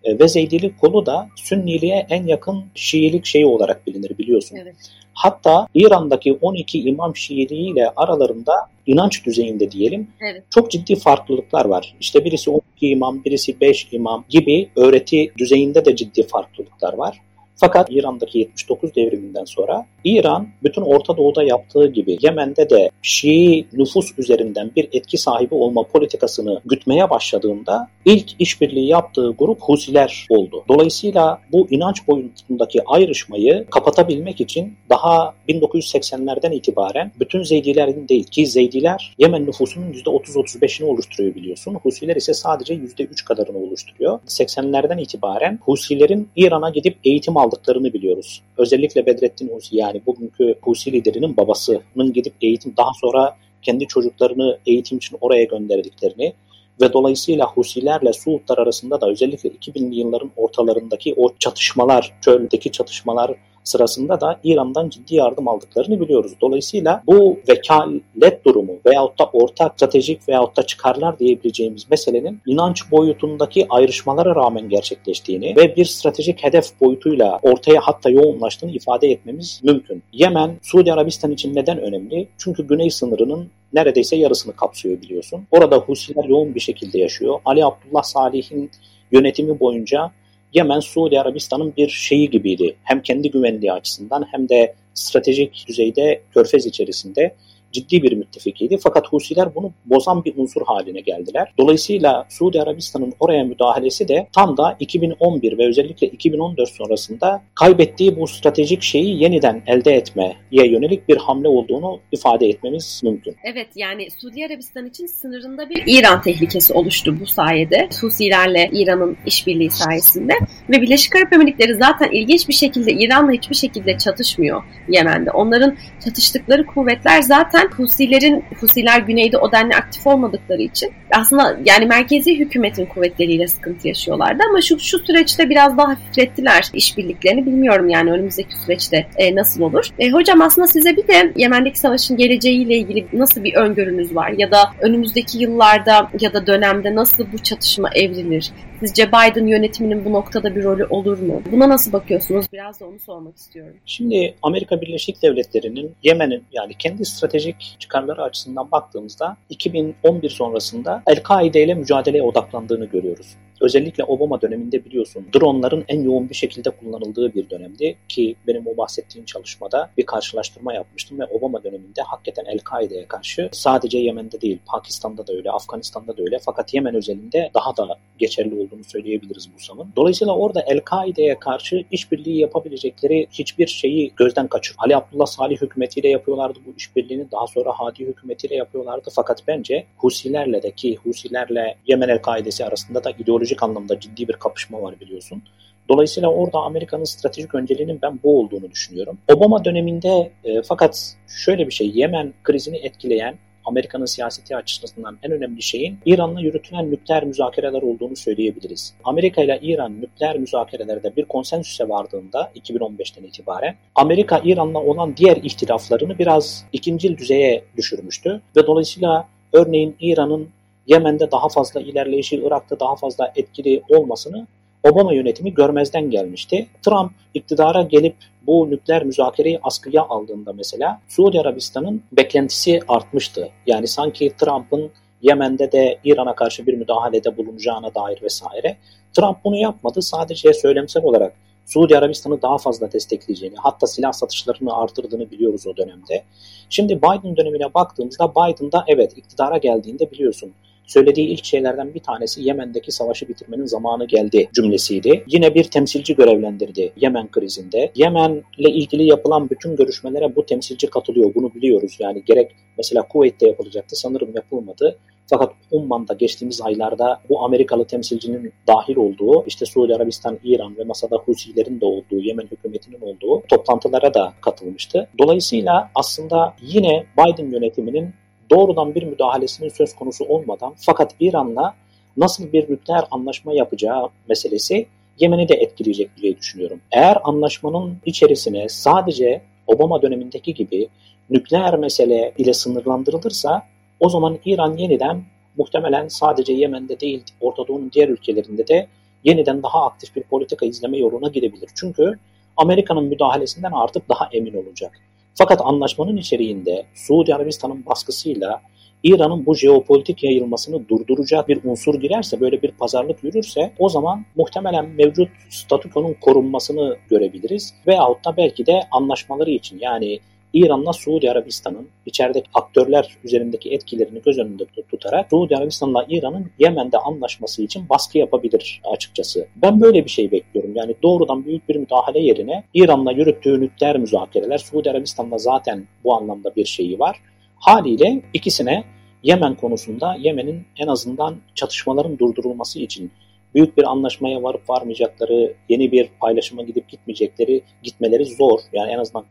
ve 0.05 0.27
Zeydilik 0.27 0.79
kolu 0.81 1.05
da 1.05 1.29
Sünniliğe 1.35 2.07
en 2.09 2.27
yakın 2.27 2.63
Şiilik 2.75 3.25
şeyi 3.25 3.45
olarak 3.45 3.87
bilinir 3.87 4.17
biliyorsun. 4.17 4.57
Evet. 4.61 4.75
Hatta 5.13 5.67
İran'daki 5.73 6.33
12 6.41 6.81
imam 6.81 7.15
Şiiliği 7.15 7.71
ile 7.71 7.89
aralarında 7.95 8.53
inanç 8.87 9.25
düzeyinde 9.25 9.71
diyelim 9.71 10.07
evet. 10.31 10.43
çok 10.49 10.71
ciddi 10.71 10.95
farklılıklar 10.95 11.65
var. 11.65 11.95
İşte 11.99 12.25
birisi 12.25 12.49
12 12.49 12.63
imam, 12.81 13.23
birisi 13.23 13.61
5 13.61 13.87
imam 13.91 14.25
gibi 14.29 14.69
öğreti 14.75 15.31
düzeyinde 15.37 15.85
de 15.85 15.95
ciddi 15.95 16.27
farklılıklar 16.27 16.93
var. 16.93 17.21
Fakat 17.61 17.87
İran'daki 17.91 18.39
79 18.39 18.95
devriminden 18.95 19.45
sonra 19.45 19.85
İran 20.03 20.47
bütün 20.63 20.81
Orta 20.81 21.17
Doğu'da 21.17 21.43
yaptığı 21.43 21.87
gibi 21.87 22.17
Yemen'de 22.21 22.69
de 22.69 22.89
Şii 23.01 23.67
nüfus 23.73 24.19
üzerinden 24.19 24.71
bir 24.75 24.89
etki 24.91 25.17
sahibi 25.17 25.55
olma 25.55 25.83
politikasını 25.83 26.61
gütmeye 26.65 27.09
başladığında 27.09 27.87
ilk 28.05 28.41
işbirliği 28.41 28.87
yaptığı 28.87 29.31
grup 29.39 29.61
Husiler 29.61 30.27
oldu. 30.29 30.63
Dolayısıyla 30.69 31.39
bu 31.51 31.67
inanç 31.69 32.07
boyutundaki 32.07 32.81
ayrışmayı 32.85 33.65
kapatabilmek 33.71 34.41
için 34.41 34.73
daha 34.89 35.33
1980'lerden 35.49 36.51
itibaren 36.51 37.11
bütün 37.19 37.43
Zeydilerin 37.43 38.07
değil 38.07 38.23
ki 38.23 38.47
Zeydiler 38.47 39.15
Yemen 39.17 39.45
nüfusunun 39.45 39.93
%30-35'ini 39.93 40.85
oluşturuyor 40.85 41.35
biliyorsun. 41.35 41.73
Husiler 41.73 42.15
ise 42.15 42.33
sadece 42.33 42.73
%3 42.73 43.25
kadarını 43.25 43.57
oluşturuyor. 43.57 44.19
80'lerden 44.27 44.97
itibaren 45.01 45.59
Husilerin 45.61 46.29
İran'a 46.35 46.69
gidip 46.69 46.97
eğitim 47.03 47.37
aldıklarını 47.51 47.93
biliyoruz. 47.93 48.41
Özellikle 48.57 49.05
Bedrettin 49.05 49.49
Husi 49.49 49.77
yani 49.77 50.01
bugünkü 50.05 50.55
Husi 50.61 50.91
liderinin 50.91 51.37
babasının 51.37 52.13
gidip 52.13 52.33
eğitim 52.41 52.73
daha 52.77 52.91
sonra 53.01 53.37
kendi 53.61 53.87
çocuklarını 53.87 54.57
eğitim 54.65 54.97
için 54.97 55.17
oraya 55.21 55.43
gönderdiklerini 55.43 56.33
ve 56.81 56.93
dolayısıyla 56.93 57.45
Husilerle 57.45 58.13
Suudlar 58.13 58.57
arasında 58.57 59.01
da 59.01 59.09
özellikle 59.09 59.49
2000'li 59.49 59.95
yılların 59.95 60.31
ortalarındaki 60.35 61.13
o 61.17 61.33
çatışmalar, 61.39 62.13
çöldeki 62.21 62.71
çatışmalar 62.71 63.31
sırasında 63.63 64.21
da 64.21 64.39
İran'dan 64.43 64.89
ciddi 64.89 65.15
yardım 65.15 65.47
aldıklarını 65.47 65.99
biliyoruz. 65.99 66.31
Dolayısıyla 66.41 67.03
bu 67.07 67.39
vekalet 67.49 68.45
durumu 68.45 68.73
veyahut 68.85 69.19
da 69.19 69.25
ortak 69.33 69.73
stratejik 69.73 70.29
veyahut 70.29 70.57
da 70.57 70.63
çıkarlar 70.63 71.19
diyebileceğimiz 71.19 71.89
meselenin 71.91 72.41
inanç 72.45 72.91
boyutundaki 72.91 73.65
ayrışmalara 73.69 74.35
rağmen 74.35 74.69
gerçekleştiğini 74.69 75.55
ve 75.55 75.75
bir 75.75 75.85
stratejik 75.85 76.43
hedef 76.43 76.81
boyutuyla 76.81 77.39
ortaya 77.41 77.79
hatta 77.81 78.09
yoğunlaştığını 78.09 78.71
ifade 78.71 79.07
etmemiz 79.07 79.61
mümkün. 79.63 80.03
Yemen, 80.13 80.59
Suudi 80.61 80.93
Arabistan 80.93 81.31
için 81.31 81.55
neden 81.55 81.81
önemli? 81.81 82.27
Çünkü 82.37 82.67
güney 82.67 82.89
sınırının 82.89 83.49
neredeyse 83.73 84.15
yarısını 84.15 84.55
kapsıyor 84.55 85.01
biliyorsun. 85.01 85.47
Orada 85.51 85.77
Husiler 85.77 86.23
yoğun 86.23 86.55
bir 86.55 86.59
şekilde 86.59 86.99
yaşıyor. 86.99 87.39
Ali 87.45 87.65
Abdullah 87.65 88.03
Salih'in 88.03 88.71
yönetimi 89.11 89.59
boyunca 89.59 90.11
Yemen 90.53 90.79
Suudi 90.79 91.19
Arabistan'ın 91.19 91.73
bir 91.77 91.89
şeyi 91.89 92.29
gibiydi. 92.29 92.75
Hem 92.83 93.01
kendi 93.01 93.31
güvenliği 93.31 93.71
açısından 93.71 94.27
hem 94.31 94.49
de 94.49 94.73
stratejik 94.93 95.65
düzeyde 95.67 96.21
körfez 96.33 96.65
içerisinde 96.65 97.35
ciddi 97.71 98.03
bir 98.03 98.13
müttefikiydi. 98.13 98.77
Fakat 98.83 99.07
Husiler 99.07 99.55
bunu 99.55 99.71
bozan 99.85 100.25
bir 100.25 100.33
unsur 100.37 100.61
haline 100.65 101.01
geldiler. 101.01 101.53
Dolayısıyla 101.57 102.25
Suudi 102.29 102.61
Arabistan'ın 102.61 103.13
oraya 103.19 103.43
müdahalesi 103.43 104.07
de 104.07 104.27
tam 104.35 104.57
da 104.57 104.75
2011 104.79 105.57
ve 105.57 105.67
özellikle 105.67 106.07
2014 106.07 106.69
sonrasında 106.69 107.41
kaybettiği 107.55 108.19
bu 108.19 108.27
stratejik 108.27 108.81
şeyi 108.81 109.23
yeniden 109.23 109.63
elde 109.67 109.93
etmeye 109.93 110.35
yönelik 110.51 111.09
bir 111.09 111.17
hamle 111.17 111.47
olduğunu 111.47 111.99
ifade 112.11 112.47
etmemiz 112.47 113.01
mümkün. 113.03 113.35
Evet 113.43 113.67
yani 113.75 114.07
Suudi 114.21 114.45
Arabistan 114.45 114.85
için 114.85 115.05
sınırında 115.05 115.69
bir 115.69 115.83
İran 115.87 116.21
tehlikesi 116.21 116.73
oluştu 116.73 117.17
bu 117.19 117.25
sayede. 117.25 117.89
Husilerle 118.01 118.69
İran'ın 118.73 119.17
işbirliği 119.25 119.71
sayesinde 119.71 120.33
ve 120.69 120.81
Birleşik 120.81 121.15
Arap 121.15 121.33
Emirlikleri 121.33 121.75
zaten 121.75 122.09
ilginç 122.11 122.49
bir 122.49 122.53
şekilde 122.53 122.91
İran'la 122.91 123.31
hiçbir 123.31 123.55
şekilde 123.55 123.97
çatışmıyor 123.97 124.63
Yemen'de. 124.89 125.31
Onların 125.31 125.77
çatıştıkları 126.05 126.65
kuvvetler 126.65 127.21
zaten 127.21 127.60
zaten 127.61 127.77
Husilerin, 127.77 128.43
Husiler 128.59 128.99
güneyde 128.99 129.37
o 129.37 129.51
denli 129.51 129.75
aktif 129.75 130.07
olmadıkları 130.07 130.61
için 130.61 130.91
aslında 131.11 131.57
yani 131.65 131.85
merkezi 131.85 132.39
hükümetin 132.39 132.85
kuvvetleriyle 132.85 133.47
sıkıntı 133.47 133.87
yaşıyorlardı 133.87 134.43
ama 134.49 134.61
şu 134.61 134.79
şu 134.79 134.99
süreçte 134.99 135.49
biraz 135.49 135.77
daha 135.77 135.89
hafiflettiler 135.89 136.65
işbirliklerini. 136.73 137.45
Bilmiyorum 137.45 137.89
yani 137.89 138.11
önümüzdeki 138.11 138.59
süreçte 138.65 139.07
e, 139.17 139.35
nasıl 139.35 139.61
olur. 139.61 139.89
E, 139.99 140.09
hocam 140.09 140.41
aslında 140.41 140.67
size 140.67 140.97
bir 140.97 141.07
de 141.07 141.33
Yemen'deki 141.35 141.79
savaşın 141.79 142.17
geleceğiyle 142.17 142.75
ilgili 142.75 143.07
nasıl 143.13 143.43
bir 143.43 143.53
öngörünüz 143.53 144.15
var 144.15 144.33
ya 144.37 144.51
da 144.51 144.71
önümüzdeki 144.79 145.37
yıllarda 145.37 146.09
ya 146.19 146.33
da 146.33 146.47
dönemde 146.47 146.95
nasıl 146.95 147.25
bu 147.33 147.37
çatışma 147.37 147.89
evrilir? 147.95 148.51
Sizce 148.81 149.07
Biden 149.07 149.47
yönetiminin 149.47 150.05
bu 150.05 150.13
noktada 150.13 150.55
bir 150.55 150.63
rolü 150.63 150.85
olur 150.85 151.19
mu? 151.19 151.41
Buna 151.51 151.69
nasıl 151.69 151.91
bakıyorsunuz? 151.91 152.45
Biraz 152.53 152.79
da 152.79 152.85
onu 152.85 152.99
sormak 152.99 153.37
istiyorum. 153.37 153.73
Şimdi 153.85 154.35
Amerika 154.41 154.81
Birleşik 154.81 155.21
Devletleri'nin 155.21 155.95
Yemen'in 156.03 156.43
yani 156.51 156.73
kendi 156.73 157.05
stratejik 157.05 157.75
çıkarları 157.79 158.23
açısından 158.23 158.71
baktığımızda 158.71 159.37
2011 159.49 160.29
sonrasında 160.29 161.03
El-Kaide 161.07 161.63
ile 161.63 161.73
mücadeleye 161.73 162.23
odaklandığını 162.23 162.85
görüyoruz. 162.85 163.27
Özellikle 163.61 164.03
Obama 164.03 164.41
döneminde 164.41 164.85
biliyorsun 164.85 165.25
dronların 165.35 165.85
en 165.87 166.01
yoğun 166.01 166.29
bir 166.29 166.35
şekilde 166.35 166.69
kullanıldığı 166.69 167.33
bir 167.33 167.49
dönemdi 167.49 167.95
ki 168.09 168.35
benim 168.47 168.67
o 168.67 168.77
bahsettiğim 168.77 169.25
çalışmada 169.25 169.89
bir 169.97 170.05
karşılaştırma 170.05 170.73
yapmıştım 170.73 171.19
ve 171.19 171.25
Obama 171.25 171.63
döneminde 171.63 172.01
hakikaten 172.01 172.45
El-Kaide'ye 172.45 173.05
karşı 173.07 173.49
sadece 173.51 173.97
Yemen'de 173.97 174.41
değil 174.41 174.59
Pakistan'da 174.65 175.27
da 175.27 175.33
öyle, 175.33 175.51
Afganistan'da 175.51 176.17
da 176.17 176.21
öyle 176.21 176.39
fakat 176.45 176.73
Yemen 176.73 176.95
özelinde 176.95 177.51
daha 177.53 177.77
da 177.77 177.97
geçerli 178.19 178.55
olduğunu 178.55 178.83
söyleyebiliriz 178.83 179.49
bu 179.55 179.63
zaman. 179.63 179.87
Dolayısıyla 179.95 180.35
orada 180.35 180.61
El-Kaide'ye 180.61 181.39
karşı 181.39 181.83
işbirliği 181.91 182.39
yapabilecekleri 182.39 183.27
hiçbir 183.31 183.67
şeyi 183.67 184.11
gözden 184.15 184.47
kaçır. 184.47 184.75
Ali 184.79 184.95
Abdullah 184.95 185.25
Salih 185.25 185.61
hükümetiyle 185.61 186.09
yapıyorlardı 186.09 186.59
bu 186.65 186.73
işbirliğini. 186.77 187.31
Daha 187.31 187.47
sonra 187.47 187.71
Hadi 187.75 188.05
hükümetiyle 188.05 188.55
yapıyorlardı. 188.55 189.09
Fakat 189.15 189.47
bence 189.47 189.85
Husilerle 189.97 190.63
de 190.63 190.71
ki 190.71 190.95
Husilerle 190.95 191.75
Yemen 191.87 192.09
El-Kaide'si 192.09 192.65
arasında 192.65 193.03
da 193.03 193.11
ideolojik 193.51 193.63
anlamda 193.63 193.99
ciddi 193.99 194.27
bir 194.27 194.33
kapışma 194.33 194.81
var 194.81 194.99
biliyorsun. 194.99 195.43
Dolayısıyla 195.89 196.29
orada 196.29 196.59
Amerika'nın 196.59 197.03
stratejik 197.03 197.55
önceliğinin 197.55 197.99
ben 198.01 198.19
bu 198.23 198.39
olduğunu 198.39 198.71
düşünüyorum. 198.71 199.17
Obama 199.27 199.65
döneminde 199.65 200.31
e, 200.43 200.61
fakat 200.61 201.15
şöyle 201.27 201.67
bir 201.67 201.71
şey 201.71 201.91
Yemen 201.93 202.33
krizini 202.43 202.77
etkileyen 202.77 203.35
Amerika'nın 203.65 204.05
siyaseti 204.05 204.55
açısından 204.55 205.17
en 205.23 205.31
önemli 205.31 205.61
şeyin 205.61 205.99
İran'la 206.05 206.41
yürütülen 206.41 206.91
nükleer 206.91 207.23
müzakereler 207.23 207.81
olduğunu 207.81 208.15
söyleyebiliriz. 208.15 208.93
Amerika 209.03 209.43
ile 209.43 209.59
İran 209.61 210.01
nükleer 210.01 210.37
müzakerelerde 210.37 211.15
bir 211.15 211.25
konsensüse 211.25 211.89
vardığında 211.89 212.51
2015'ten 212.55 213.23
itibaren 213.23 213.75
Amerika 213.95 214.41
İran'la 214.43 214.79
olan 214.79 215.17
diğer 215.17 215.37
ihtilaflarını 215.37 216.19
biraz 216.19 216.65
ikincil 216.73 217.17
düzeye 217.17 217.63
düşürmüştü 217.77 218.41
ve 218.55 218.67
dolayısıyla 218.67 219.27
örneğin 219.53 219.95
İran'ın 219.99 220.49
Yemen'de 220.91 221.31
daha 221.31 221.49
fazla 221.49 221.81
ilerleyişi, 221.81 222.35
Irak'ta 222.35 222.79
daha 222.79 222.95
fazla 222.95 223.31
etkili 223.35 223.81
olmasını 223.89 224.47
Obama 224.83 225.13
yönetimi 225.13 225.53
görmezden 225.53 226.09
gelmişti. 226.09 226.67
Trump 226.85 227.11
iktidara 227.33 227.81
gelip 227.81 228.15
bu 228.47 228.69
nükleer 228.69 229.03
müzakereyi 229.03 229.59
askıya 229.63 230.03
aldığında 230.03 230.53
mesela 230.53 231.01
Suudi 231.07 231.39
Arabistan'ın 231.39 232.03
beklentisi 232.11 232.79
artmıştı. 232.87 233.49
Yani 233.67 233.87
sanki 233.87 234.33
Trump'ın 234.37 234.91
Yemen'de 235.21 235.71
de 235.71 235.99
İran'a 236.03 236.35
karşı 236.35 236.67
bir 236.67 236.73
müdahalede 236.73 237.37
bulunacağına 237.37 237.95
dair 237.95 238.21
vesaire. 238.21 238.77
Trump 239.13 239.37
bunu 239.43 239.57
yapmadı. 239.57 240.01
Sadece 240.01 240.53
söylemsel 240.53 241.03
olarak 241.03 241.33
Suudi 241.65 241.97
Arabistan'ı 241.97 242.41
daha 242.41 242.57
fazla 242.57 242.91
destekleyeceğini, 242.91 243.55
hatta 243.57 243.87
silah 243.87 244.11
satışlarını 244.11 244.77
artırdığını 244.77 245.31
biliyoruz 245.31 245.67
o 245.67 245.77
dönemde. 245.77 246.23
Şimdi 246.69 246.97
Biden 246.97 247.37
dönemine 247.37 247.73
baktığımızda 247.73 248.31
Biden'da 248.31 248.83
evet 248.87 249.17
iktidara 249.17 249.57
geldiğinde 249.57 250.11
biliyorsun 250.11 250.53
söylediği 250.85 251.27
ilk 251.27 251.45
şeylerden 251.45 251.93
bir 251.93 251.99
tanesi 251.99 252.43
Yemen'deki 252.43 252.91
savaşı 252.91 253.27
bitirmenin 253.27 253.65
zamanı 253.65 254.05
geldi 254.05 254.49
cümlesiydi. 254.53 255.23
Yine 255.27 255.55
bir 255.55 255.63
temsilci 255.63 256.15
görevlendirdi 256.15 256.93
Yemen 256.95 257.31
krizinde. 257.31 257.91
Yemen'le 257.95 258.43
ilgili 258.57 259.03
yapılan 259.03 259.49
bütün 259.49 259.75
görüşmelere 259.75 260.35
bu 260.35 260.45
temsilci 260.45 260.87
katılıyor. 260.87 261.35
Bunu 261.35 261.53
biliyoruz. 261.53 261.97
Yani 261.99 262.23
gerek 262.25 262.51
mesela 262.77 263.01
Kuveyt'te 263.01 263.47
yapılacaktı 263.47 263.95
sanırım 263.95 264.35
yapılmadı. 264.35 264.97
Fakat 265.29 265.53
Umman'da 265.71 266.13
geçtiğimiz 266.13 266.61
aylarda 266.61 267.21
bu 267.29 267.45
Amerikalı 267.45 267.85
temsilcinin 267.85 268.53
dahil 268.67 268.95
olduğu, 268.95 269.43
işte 269.47 269.65
Suudi 269.65 269.95
Arabistan, 269.95 270.39
İran 270.43 270.77
ve 270.77 270.83
masada 270.83 271.15
Husilerin 271.15 271.81
de 271.81 271.85
olduğu, 271.85 272.19
Yemen 272.19 272.47
hükümetinin 272.51 273.01
olduğu 273.01 273.43
toplantılara 273.49 274.13
da 274.13 274.33
katılmıştı. 274.41 275.07
Dolayısıyla 275.19 275.91
aslında 275.95 276.53
yine 276.61 277.05
Biden 277.17 277.51
yönetiminin 277.51 278.13
doğrudan 278.51 278.95
bir 278.95 279.03
müdahalesinin 279.03 279.69
söz 279.69 279.95
konusu 279.95 280.25
olmadan 280.25 280.73
fakat 280.77 281.15
İran'la 281.19 281.75
nasıl 282.17 282.53
bir 282.53 282.69
nükleer 282.69 283.03
anlaşma 283.11 283.53
yapacağı 283.53 284.09
meselesi 284.29 284.87
Yemen'i 285.19 285.49
de 285.49 285.53
etkileyecek 285.53 286.17
diye 286.17 286.37
düşünüyorum. 286.37 286.81
Eğer 286.91 287.17
anlaşmanın 287.23 287.97
içerisine 288.05 288.69
sadece 288.69 289.41
Obama 289.67 290.01
dönemindeki 290.01 290.53
gibi 290.53 290.87
nükleer 291.29 291.77
mesele 291.77 292.33
ile 292.37 292.53
sınırlandırılırsa 292.53 293.63
o 293.99 294.09
zaman 294.09 294.37
İran 294.45 294.77
yeniden 294.77 295.23
muhtemelen 295.57 296.07
sadece 296.07 296.53
Yemen'de 296.53 296.99
değil 296.99 297.23
Orta 297.41 297.67
Doğu'nun 297.67 297.91
diğer 297.93 298.09
ülkelerinde 298.09 298.67
de 298.67 298.87
yeniden 299.23 299.63
daha 299.63 299.85
aktif 299.85 300.15
bir 300.15 300.23
politika 300.23 300.65
izleme 300.65 300.97
yoluna 300.97 301.27
gidebilir. 301.27 301.69
Çünkü 301.75 302.19
Amerika'nın 302.57 303.03
müdahalesinden 303.03 303.71
artık 303.71 304.09
daha 304.09 304.29
emin 304.31 304.53
olacak. 304.53 304.91
Fakat 305.35 305.61
anlaşmanın 305.63 306.17
içeriğinde 306.17 306.85
Suudi 306.93 307.35
Arabistan'ın 307.35 307.85
baskısıyla 307.85 308.61
İran'ın 309.03 309.45
bu 309.45 309.55
jeopolitik 309.55 310.23
yayılmasını 310.23 310.89
durduracak 310.89 311.47
bir 311.47 311.59
unsur 311.63 311.95
girerse, 311.95 312.41
böyle 312.41 312.61
bir 312.61 312.71
pazarlık 312.71 313.23
yürürse 313.23 313.73
o 313.79 313.89
zaman 313.89 314.25
muhtemelen 314.35 314.85
mevcut 314.89 315.29
statükonun 315.49 316.15
korunmasını 316.21 316.97
görebiliriz. 317.09 317.73
Veyahut 317.87 318.25
da 318.25 318.37
belki 318.37 318.65
de 318.65 318.79
anlaşmaları 318.91 319.49
için 319.49 319.79
yani 319.79 320.19
İran'la 320.53 320.93
Suudi 320.93 321.31
Arabistan'ın 321.31 321.87
içerideki 322.05 322.49
aktörler 322.53 323.17
üzerindeki 323.23 323.69
etkilerini 323.69 324.21
göz 324.21 324.39
önünde 324.39 324.65
tutarak 324.91 325.29
Suudi 325.29 325.57
Arabistan'la 325.57 326.05
İran'ın 326.09 326.51
Yemen'de 326.59 326.97
anlaşması 326.97 327.63
için 327.63 327.89
baskı 327.89 328.17
yapabilir 328.17 328.81
açıkçası. 328.93 329.47
Ben 329.55 329.81
böyle 329.81 330.05
bir 330.05 330.09
şey 330.09 330.31
bekliyorum. 330.31 330.75
Yani 330.75 330.95
doğrudan 331.03 331.45
büyük 331.45 331.69
bir 331.69 331.75
müdahale 331.75 332.19
yerine 332.19 332.63
İran'la 332.73 333.11
yürüttüğü 333.11 333.61
nükleer 333.61 333.97
müzakereler 333.97 334.57
Suudi 334.57 334.91
Arabistan'la 334.91 335.37
zaten 335.37 335.87
bu 336.03 336.15
anlamda 336.15 336.55
bir 336.55 336.65
şeyi 336.65 336.99
var. 336.99 337.17
Haliyle 337.55 338.21
ikisine 338.33 338.83
Yemen 339.23 339.55
konusunda 339.55 340.15
Yemen'in 340.19 340.65
en 340.77 340.87
azından 340.87 341.35
çatışmaların 341.55 342.19
durdurulması 342.19 342.79
için 342.79 343.11
büyük 343.55 343.77
bir 343.77 343.83
anlaşmaya 343.83 344.43
varıp 344.43 344.69
varmayacakları, 344.69 345.53
yeni 345.69 345.91
bir 345.91 346.09
paylaşıma 346.21 346.63
gidip 346.63 346.89
gitmeyecekleri, 346.89 347.61
gitmeleri 347.83 348.25
zor. 348.25 348.59
Yani 348.73 348.91
en 348.91 348.97
azından 348.97 349.25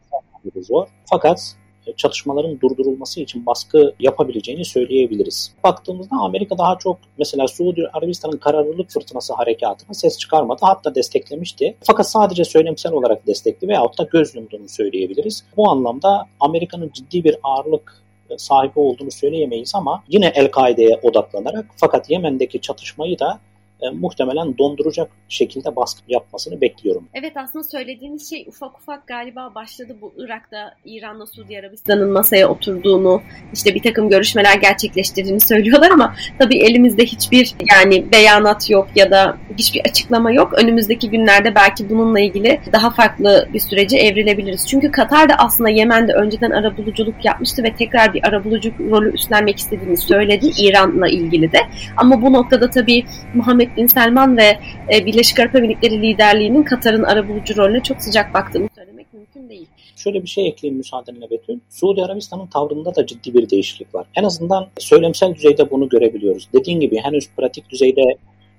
zor. 0.56 0.86
Fakat 1.10 1.56
e, 1.86 1.92
çatışmaların 1.92 2.60
durdurulması 2.60 3.20
için 3.20 3.46
baskı 3.46 3.94
yapabileceğini 4.00 4.64
söyleyebiliriz. 4.64 5.54
Baktığımızda 5.64 6.16
Amerika 6.16 6.58
daha 6.58 6.78
çok 6.78 6.98
mesela 7.18 7.48
Suudi 7.48 7.82
Arabistan'ın 7.92 8.36
kararlılık 8.36 8.90
fırtınası 8.90 9.34
harekatına 9.34 9.94
ses 9.94 10.18
çıkarmadı. 10.18 10.60
Hatta 10.62 10.94
desteklemişti. 10.94 11.76
Fakat 11.84 12.10
sadece 12.10 12.44
söylemsel 12.44 12.92
olarak 12.92 13.26
destekli 13.26 13.68
veyahut 13.68 13.98
da 13.98 14.08
göz 14.12 14.34
yumduğunu 14.34 14.68
söyleyebiliriz. 14.68 15.44
Bu 15.56 15.70
anlamda 15.70 16.26
Amerika'nın 16.40 16.90
ciddi 16.94 17.24
bir 17.24 17.36
ağırlık 17.42 18.02
e, 18.30 18.38
sahibi 18.38 18.80
olduğunu 18.80 19.10
söyleyemeyiz 19.10 19.72
ama 19.74 20.02
yine 20.08 20.32
El-Kaide'ye 20.34 21.00
odaklanarak 21.02 21.66
fakat 21.76 22.10
Yemen'deki 22.10 22.60
çatışmayı 22.60 23.18
da 23.18 23.40
e, 23.82 23.90
muhtemelen 23.90 24.58
donduracak 24.58 25.10
şekilde 25.28 25.76
baskı 25.76 26.00
yapmasını 26.08 26.60
bekliyorum. 26.60 27.08
Evet 27.14 27.36
aslında 27.36 27.64
söylediğiniz 27.64 28.30
şey 28.30 28.44
ufak 28.48 28.78
ufak 28.78 29.06
galiba 29.06 29.54
başladı 29.54 29.96
bu 30.00 30.12
Irak'ta 30.16 30.74
İran'la 30.84 31.26
Suudi 31.26 31.58
Arabistan'ın 31.58 32.10
masaya 32.10 32.48
oturduğunu 32.48 33.22
işte 33.52 33.74
bir 33.74 33.82
takım 33.82 34.08
görüşmeler 34.08 34.58
gerçekleştirdiğini 34.58 35.40
söylüyorlar 35.40 35.90
ama 35.90 36.14
tabii 36.38 36.58
elimizde 36.58 37.04
hiçbir 37.04 37.54
yani 37.70 38.12
beyanat 38.12 38.70
yok 38.70 38.88
ya 38.96 39.10
da 39.10 39.36
hiçbir 39.58 39.80
açıklama 39.80 40.32
yok. 40.32 40.52
Önümüzdeki 40.62 41.10
günlerde 41.10 41.54
belki 41.54 41.90
bununla 41.90 42.20
ilgili 42.20 42.60
daha 42.72 42.90
farklı 42.90 43.48
bir 43.54 43.60
sürece 43.60 43.96
evrilebiliriz. 43.96 44.66
Çünkü 44.68 44.90
Katar 44.90 45.28
da 45.28 45.34
aslında 45.38 45.70
Yemen'de 45.70 46.12
önceden 46.12 46.50
arabuluculuk 46.50 47.24
yapmıştı 47.24 47.62
ve 47.62 47.74
tekrar 47.74 48.14
bir 48.14 48.28
arabuluculuk 48.28 48.80
rolü 48.80 49.14
üstlenmek 49.14 49.58
istediğini 49.58 49.96
söyledi 49.96 50.50
İran'la 50.58 51.08
ilgili 51.08 51.52
de. 51.52 51.58
Ama 51.96 52.22
bu 52.22 52.32
noktada 52.32 52.70
tabii 52.70 53.04
Muhammed 53.34 53.69
Bin 53.76 53.86
Selman 53.86 54.36
ve 54.36 54.58
e, 54.94 55.06
Birleşik 55.06 55.40
Arap 55.40 55.54
Emirlikleri 55.54 56.02
liderliğinin 56.02 56.62
Katar'ın 56.62 57.02
arabulucu 57.02 57.56
rolüne 57.56 57.82
çok 57.82 58.02
sıcak 58.02 58.34
baktığını 58.34 58.68
söylemek 58.76 59.14
mümkün 59.14 59.48
değil. 59.48 59.66
Şöyle 59.96 60.22
bir 60.22 60.28
şey 60.28 60.48
ekleyeyim 60.48 60.78
müsaadenle 60.78 61.30
Betül. 61.30 61.58
Suudi 61.70 62.02
Arabistan'ın 62.02 62.46
tavrında 62.46 62.94
da 62.94 63.06
ciddi 63.06 63.34
bir 63.34 63.50
değişiklik 63.50 63.94
var. 63.94 64.06
En 64.16 64.24
azından 64.24 64.68
söylemsel 64.78 65.34
düzeyde 65.34 65.70
bunu 65.70 65.88
görebiliyoruz. 65.88 66.48
Dediğin 66.52 66.80
gibi 66.80 66.98
henüz 66.98 67.30
pratik 67.36 67.70
düzeyde 67.70 68.02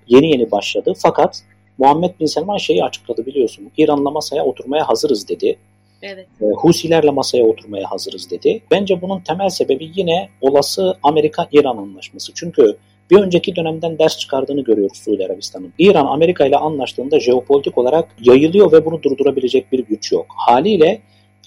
yeni 0.08 0.32
yeni 0.32 0.52
başladı. 0.52 0.94
Fakat 0.98 1.44
Muhammed 1.78 2.20
Bin 2.20 2.26
Selman 2.26 2.58
şeyi 2.58 2.84
açıkladı 2.84 3.26
biliyorsun. 3.26 3.72
İran'la 3.78 4.12
masaya 4.12 4.44
oturmaya 4.44 4.90
hazırız 4.90 5.30
dedi. 5.30 5.58
Evet. 6.02 6.28
E, 6.42 6.46
Husilerle 6.46 7.12
masaya 7.12 7.44
oturmaya 7.44 7.92
hazırız 7.92 8.32
dedi. 8.32 8.62
Bence 8.72 9.02
bunun 9.02 9.20
temel 9.20 9.50
sebebi 9.50 9.92
yine 9.96 10.30
olası 10.42 10.98
Amerika-İran 11.04 11.78
anlaşması. 11.78 12.32
Çünkü 12.36 12.78
bir 13.12 13.20
önceki 13.20 13.56
dönemden 13.56 14.00
ders 14.00 14.18
çıkardığını 14.18 14.62
görüyoruz 14.64 14.98
Suudi 14.98 15.26
Arabistan'ın. 15.26 15.74
İran 15.80 16.06
Amerika 16.06 16.46
ile 16.46 16.58
anlaştığında 16.58 17.20
jeopolitik 17.20 17.78
olarak 17.78 18.16
yayılıyor 18.22 18.72
ve 18.72 18.86
bunu 18.86 19.04
durdurabilecek 19.04 19.72
bir 19.72 19.80
güç 19.80 20.12
yok. 20.12 20.26
Haliyle 20.38 21.02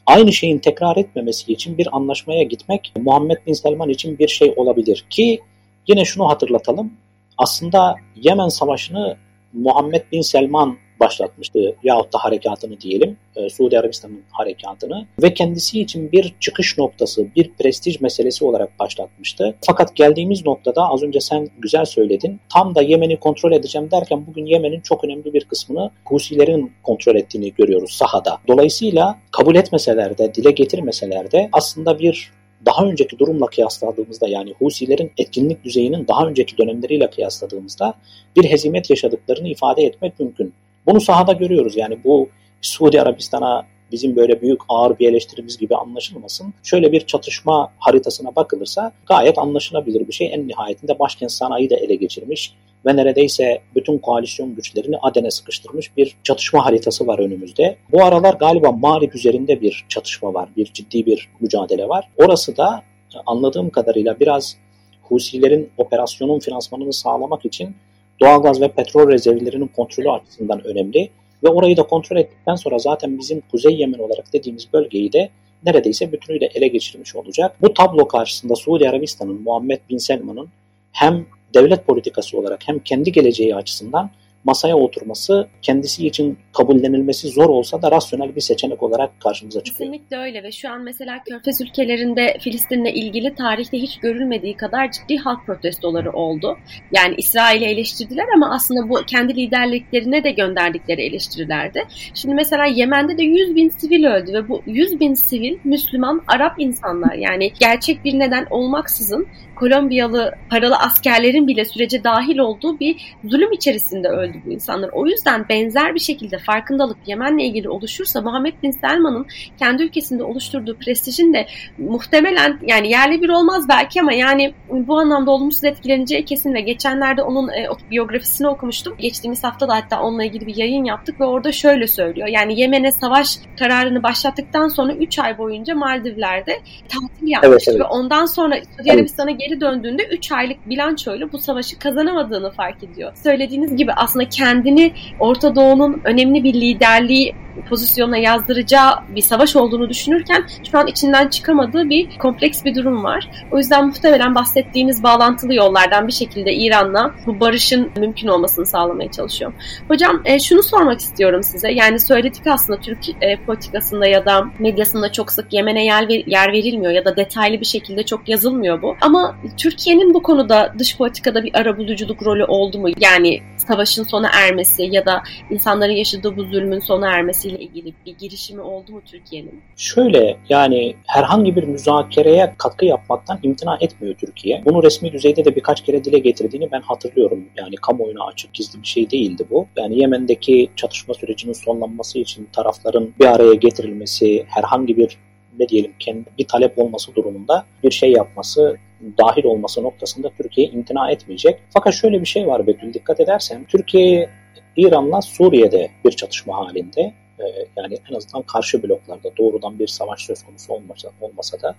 aynı 0.06 0.32
şeyin 0.32 0.58
tekrar 0.58 0.96
etmemesi 0.96 1.52
için 1.52 1.78
bir 1.78 1.96
anlaşmaya 1.96 2.42
gitmek 2.42 2.92
Muhammed 2.96 3.36
Bin 3.46 3.52
Selman 3.52 3.88
için 3.88 4.18
bir 4.18 4.28
şey 4.28 4.54
olabilir 4.56 5.06
ki 5.10 5.40
yine 5.86 6.04
şunu 6.04 6.28
hatırlatalım. 6.28 6.92
Aslında 7.38 7.96
Yemen 8.16 8.48
Savaşı'nı 8.48 9.16
Muhammed 9.52 10.02
Bin 10.12 10.20
Selman 10.20 10.76
başlatmıştı 11.00 11.76
yahut 11.82 12.12
da 12.12 12.18
harekatını 12.18 12.80
diyelim, 12.80 13.16
e, 13.36 13.50
Suudi 13.50 13.78
Arabistan'ın 13.78 14.22
harekatını 14.30 15.06
ve 15.22 15.34
kendisi 15.34 15.80
için 15.80 16.12
bir 16.12 16.34
çıkış 16.40 16.78
noktası, 16.78 17.26
bir 17.36 17.52
prestij 17.52 18.00
meselesi 18.00 18.44
olarak 18.44 18.78
başlatmıştı. 18.78 19.54
Fakat 19.66 19.96
geldiğimiz 19.96 20.46
noktada 20.46 20.88
az 20.88 21.02
önce 21.02 21.20
sen 21.20 21.48
güzel 21.58 21.84
söyledin, 21.84 22.40
tam 22.52 22.74
da 22.74 22.82
Yemen'i 22.82 23.16
kontrol 23.16 23.52
edeceğim 23.52 23.90
derken 23.90 24.26
bugün 24.26 24.46
Yemen'in 24.46 24.80
çok 24.80 25.04
önemli 25.04 25.34
bir 25.34 25.44
kısmını 25.44 25.90
Husilerin 26.04 26.72
kontrol 26.82 27.16
ettiğini 27.16 27.52
görüyoruz 27.54 27.92
sahada. 27.92 28.38
Dolayısıyla 28.48 29.18
kabul 29.30 29.56
etmeseler 29.56 30.18
de, 30.18 30.34
dile 30.34 30.50
getirmeseler 30.50 31.32
de 31.32 31.48
aslında 31.52 31.98
bir 31.98 32.32
daha 32.66 32.84
önceki 32.84 33.18
durumla 33.18 33.46
kıyasladığımızda 33.46 34.28
yani 34.28 34.54
Husilerin 34.58 35.12
etkinlik 35.18 35.64
düzeyinin 35.64 36.08
daha 36.08 36.26
önceki 36.26 36.58
dönemleriyle 36.58 37.10
kıyasladığımızda 37.10 37.94
bir 38.36 38.44
hezimet 38.44 38.90
yaşadıklarını 38.90 39.48
ifade 39.48 39.82
etmek 39.82 40.20
mümkün. 40.20 40.54
Bunu 40.86 41.00
sahada 41.00 41.32
görüyoruz. 41.32 41.76
Yani 41.76 41.98
bu 42.04 42.28
Suudi 42.62 43.02
Arabistan'a 43.02 43.66
bizim 43.92 44.16
böyle 44.16 44.42
büyük 44.42 44.60
ağır 44.68 44.98
bir 44.98 45.08
eleştirimiz 45.08 45.58
gibi 45.58 45.76
anlaşılmasın. 45.76 46.54
Şöyle 46.62 46.92
bir 46.92 47.00
çatışma 47.00 47.72
haritasına 47.78 48.36
bakılırsa 48.36 48.92
gayet 49.06 49.38
anlaşılabilir 49.38 50.08
bir 50.08 50.12
şey. 50.12 50.34
En 50.34 50.48
nihayetinde 50.48 50.98
başkent 50.98 51.32
sanayi 51.32 51.70
de 51.70 51.74
ele 51.74 51.94
geçirmiş 51.94 52.54
ve 52.86 52.96
neredeyse 52.96 53.60
bütün 53.74 53.98
koalisyon 53.98 54.54
güçlerini 54.54 54.96
Aden'e 55.02 55.30
sıkıştırmış 55.30 55.96
bir 55.96 56.16
çatışma 56.22 56.64
haritası 56.64 57.06
var 57.06 57.18
önümüzde. 57.18 57.76
Bu 57.92 58.04
aralar 58.04 58.34
galiba 58.34 58.72
Marib 58.72 59.12
üzerinde 59.12 59.60
bir 59.60 59.84
çatışma 59.88 60.34
var, 60.34 60.48
bir 60.56 60.72
ciddi 60.72 61.06
bir 61.06 61.28
mücadele 61.40 61.88
var. 61.88 62.08
Orası 62.16 62.56
da 62.56 62.82
anladığım 63.26 63.70
kadarıyla 63.70 64.20
biraz 64.20 64.56
Husilerin 65.02 65.70
operasyonun 65.78 66.38
finansmanını 66.38 66.92
sağlamak 66.92 67.44
için 67.44 67.76
doğalgaz 68.20 68.60
ve 68.60 68.68
petrol 68.68 69.08
rezervlerinin 69.08 69.66
kontrolü 69.66 70.10
açısından 70.10 70.66
önemli. 70.66 71.10
Ve 71.44 71.48
orayı 71.48 71.76
da 71.76 71.82
kontrol 71.82 72.16
ettikten 72.16 72.54
sonra 72.54 72.78
zaten 72.78 73.18
bizim 73.18 73.40
Kuzey 73.50 73.76
Yemen 73.76 73.98
olarak 73.98 74.32
dediğimiz 74.32 74.72
bölgeyi 74.72 75.12
de 75.12 75.30
neredeyse 75.64 76.12
bütünüyle 76.12 76.46
ele 76.54 76.68
geçirmiş 76.68 77.16
olacak. 77.16 77.56
Bu 77.60 77.74
tablo 77.74 78.08
karşısında 78.08 78.56
Suudi 78.56 78.88
Arabistan'ın, 78.88 79.42
Muhammed 79.42 79.80
Bin 79.90 79.98
Selman'ın 79.98 80.48
hem 80.92 81.26
devlet 81.54 81.86
politikası 81.86 82.38
olarak 82.38 82.68
hem 82.68 82.78
kendi 82.78 83.12
geleceği 83.12 83.56
açısından 83.56 84.10
masaya 84.44 84.76
oturması 84.76 85.48
kendisi 85.62 86.06
için 86.06 86.38
kabullenilmesi 86.52 87.28
zor 87.28 87.48
olsa 87.48 87.82
da 87.82 87.90
rasyonel 87.90 88.36
bir 88.36 88.40
seçenek 88.40 88.82
olarak 88.82 89.20
karşımıza 89.20 89.64
çıkıyor. 89.64 89.90
Kesinlikle 89.90 90.16
öyle 90.16 90.42
ve 90.42 90.52
şu 90.52 90.70
an 90.70 90.82
mesela 90.82 91.22
Körfez 91.28 91.60
ülkelerinde 91.60 92.38
Filistin'le 92.40 92.94
ilgili 92.94 93.34
tarihte 93.34 93.78
hiç 93.78 93.98
görülmediği 93.98 94.56
kadar 94.56 94.90
ciddi 94.90 95.16
halk 95.16 95.46
protestoları 95.46 96.12
oldu. 96.12 96.58
Yani 96.92 97.14
İsrail'i 97.18 97.64
eleştirdiler 97.64 98.26
ama 98.36 98.54
aslında 98.54 98.88
bu 98.88 98.94
kendi 99.06 99.36
liderliklerine 99.36 100.24
de 100.24 100.30
gönderdikleri 100.30 101.02
eleştirilerdi. 101.02 101.84
Şimdi 102.14 102.34
mesela 102.34 102.64
Yemen'de 102.64 103.18
de 103.18 103.22
100 103.22 103.56
bin 103.56 103.68
sivil 103.68 104.04
öldü 104.04 104.32
ve 104.32 104.48
bu 104.48 104.62
100 104.66 105.00
bin 105.00 105.14
sivil 105.14 105.58
Müslüman 105.64 106.22
Arap 106.28 106.54
insanlar 106.58 107.14
yani 107.14 107.52
gerçek 107.60 108.04
bir 108.04 108.18
neden 108.18 108.46
olmaksızın 108.50 109.26
Kolombiyalı 109.56 110.34
paralı 110.50 110.76
askerlerin 110.76 111.48
bile 111.48 111.64
sürece 111.64 112.04
dahil 112.04 112.38
olduğu 112.38 112.80
bir 112.80 113.16
zulüm 113.24 113.52
içerisinde 113.52 114.08
öldü 114.08 114.38
bu 114.46 114.52
insanlar. 114.52 114.90
O 114.92 115.06
yüzden 115.06 115.48
benzer 115.48 115.94
bir 115.94 116.00
şekilde 116.00 116.38
farkındalık 116.38 116.96
Yemen'le 117.06 117.38
ilgili 117.38 117.68
oluşursa 117.68 118.20
Muhammed 118.20 118.54
Bin 118.62 118.70
Selman'ın 118.70 119.26
kendi 119.58 119.82
ülkesinde 119.82 120.24
oluşturduğu 120.24 120.76
prestijin 120.78 121.34
de 121.34 121.46
muhtemelen 121.78 122.58
yani 122.66 122.90
yerli 122.90 123.22
bir 123.22 123.28
olmaz 123.28 123.68
belki 123.68 124.00
ama 124.00 124.12
yani 124.12 124.54
bu 124.70 124.98
anlamda 124.98 125.30
olumsuz 125.30 125.64
etkileneceği 125.64 126.24
kesin 126.24 126.54
ve 126.54 126.60
geçenlerde 126.60 127.22
onun 127.22 127.48
e, 127.48 127.68
biyografisini 127.90 128.48
okumuştum. 128.48 128.94
Geçtiğimiz 128.98 129.44
hafta 129.44 129.68
da 129.68 129.74
hatta 129.74 130.02
onunla 130.02 130.24
ilgili 130.24 130.46
bir 130.46 130.56
yayın 130.56 130.84
yaptık 130.84 131.20
ve 131.20 131.24
orada 131.24 131.52
şöyle 131.52 131.86
söylüyor. 131.86 132.28
Yani 132.28 132.60
Yemen'e 132.60 132.92
savaş 132.92 133.38
kararını 133.58 134.02
başlattıktan 134.02 134.68
sonra 134.68 134.92
3 134.92 135.18
ay 135.18 135.38
boyunca 135.38 135.74
Maldivler'de 135.74 136.60
tatil 136.88 137.28
yapmış 137.28 137.50
evet, 137.50 137.64
evet. 137.68 137.80
ve 137.80 137.84
ondan 137.84 138.26
sonra 138.26 138.56
Suudi 138.76 138.92
Arabistan'a 138.92 139.30
geri 139.30 139.53
döndüğünde 139.60 140.02
3 140.04 140.32
aylık 140.32 140.68
bilançoyla 140.68 141.32
bu 141.32 141.38
savaşı 141.38 141.78
kazanamadığını 141.78 142.50
fark 142.50 142.84
ediyor. 142.84 143.12
Söylediğiniz 143.22 143.76
gibi 143.76 143.92
aslında 143.92 144.28
kendini 144.28 144.92
Orta 145.20 145.56
Doğu'nun 145.56 146.00
önemli 146.04 146.44
bir 146.44 146.54
liderliği 146.54 147.34
pozisyonuna 147.68 148.16
yazdıracağı 148.16 148.90
bir 149.08 149.22
savaş 149.22 149.56
olduğunu 149.56 149.88
düşünürken 149.88 150.44
şu 150.70 150.78
an 150.78 150.86
içinden 150.86 151.28
çıkamadığı 151.28 151.90
bir 151.90 152.18
kompleks 152.18 152.64
bir 152.64 152.74
durum 152.74 153.04
var. 153.04 153.30
O 153.50 153.58
yüzden 153.58 153.86
muhtemelen 153.86 154.34
bahsettiğimiz 154.34 155.02
bağlantılı 155.02 155.54
yollardan 155.54 156.06
bir 156.06 156.12
şekilde 156.12 156.54
İran'la 156.54 157.14
bu 157.26 157.40
barışın 157.40 157.90
mümkün 157.96 158.28
olmasını 158.28 158.66
sağlamaya 158.66 159.10
çalışıyor. 159.10 159.52
Hocam 159.88 160.22
e, 160.24 160.38
şunu 160.38 160.62
sormak 160.62 161.00
istiyorum 161.00 161.42
size. 161.42 161.72
Yani 161.72 162.00
söyledik 162.00 162.46
aslında 162.46 162.80
Türk 162.80 163.08
e, 163.08 163.36
politikasında 163.46 164.06
ya 164.06 164.26
da 164.26 164.44
medyasında 164.58 165.12
çok 165.12 165.32
sık 165.32 165.52
Yemen'e 165.52 165.84
yer, 165.84 166.08
yer 166.26 166.52
verilmiyor 166.52 166.92
ya 166.92 167.04
da 167.04 167.16
detaylı 167.16 167.60
bir 167.60 167.66
şekilde 167.66 168.02
çok 168.02 168.28
yazılmıyor 168.28 168.82
bu. 168.82 168.96
Ama 169.00 169.36
Türkiye'nin 169.56 170.14
bu 170.14 170.22
konuda 170.22 170.74
dış 170.78 170.96
politikada 170.96 171.44
bir 171.44 171.54
arabuluculuk 171.54 172.22
rolü 172.22 172.44
oldu 172.44 172.78
mu? 172.78 172.88
Yani 173.00 173.40
savaşın 173.56 174.02
sona 174.02 174.30
ermesi 174.32 174.82
ya 174.82 175.06
da 175.06 175.22
insanların 175.50 175.92
yaşadığı 175.92 176.36
bu 176.36 176.42
zulmün 176.42 176.80
sona 176.80 177.10
ermesiyle 177.44 177.64
ilgili 177.64 177.94
bir 178.06 178.18
girişimi 178.18 178.60
oldu 178.60 178.92
mu 178.92 179.00
Türkiye'nin? 179.04 179.62
Şöyle 179.76 180.36
yani 180.48 180.96
herhangi 181.06 181.56
bir 181.56 181.64
müzakereye 181.64 182.54
katkı 182.58 182.84
yapmaktan 182.84 183.38
imtina 183.42 183.78
etmiyor 183.80 184.14
Türkiye. 184.14 184.62
Bunu 184.64 184.82
resmi 184.82 185.12
düzeyde 185.12 185.44
de 185.44 185.56
birkaç 185.56 185.84
kere 185.84 186.04
dile 186.04 186.18
getirdiğini 186.18 186.72
ben 186.72 186.80
hatırlıyorum. 186.80 187.44
Yani 187.56 187.76
kamuoyuna 187.76 188.24
açık 188.26 188.54
gizli 188.54 188.82
bir 188.82 188.86
şey 188.86 189.10
değildi 189.10 189.44
bu. 189.50 189.66
Yani 189.76 190.00
Yemen'deki 190.00 190.70
çatışma 190.76 191.14
sürecinin 191.14 191.52
sonlanması 191.52 192.18
için 192.18 192.48
tarafların 192.52 193.10
bir 193.20 193.26
araya 193.26 193.54
getirilmesi, 193.54 194.44
herhangi 194.48 194.96
bir 194.96 195.18
ne 195.58 195.68
diyelim 195.68 195.92
kendi 195.98 196.24
bir 196.38 196.48
talep 196.48 196.78
olması 196.78 197.14
durumunda 197.14 197.64
bir 197.84 197.90
şey 197.90 198.12
yapması 198.12 198.76
dahil 199.18 199.44
olması 199.44 199.82
noktasında 199.82 200.30
Türkiye 200.36 200.68
imtina 200.68 201.10
etmeyecek. 201.10 201.60
Fakat 201.70 201.94
şöyle 201.94 202.20
bir 202.20 202.26
şey 202.26 202.46
var 202.46 202.66
Betül 202.66 202.94
dikkat 202.94 203.20
edersen 203.20 203.64
Türkiye 203.64 204.30
İran'la 204.76 205.22
Suriye'de 205.22 205.90
bir 206.04 206.10
çatışma 206.10 206.56
halinde 206.56 207.14
ee, 207.40 207.66
yani 207.76 207.98
en 208.10 208.14
azından 208.14 208.42
karşı 208.42 208.82
bloklarda 208.82 209.36
doğrudan 209.38 209.78
bir 209.78 209.86
savaş 209.86 210.26
söz 210.26 210.42
konusu 210.42 210.72
olmasa, 210.72 211.10
olmasa 211.20 211.60
da 211.62 211.74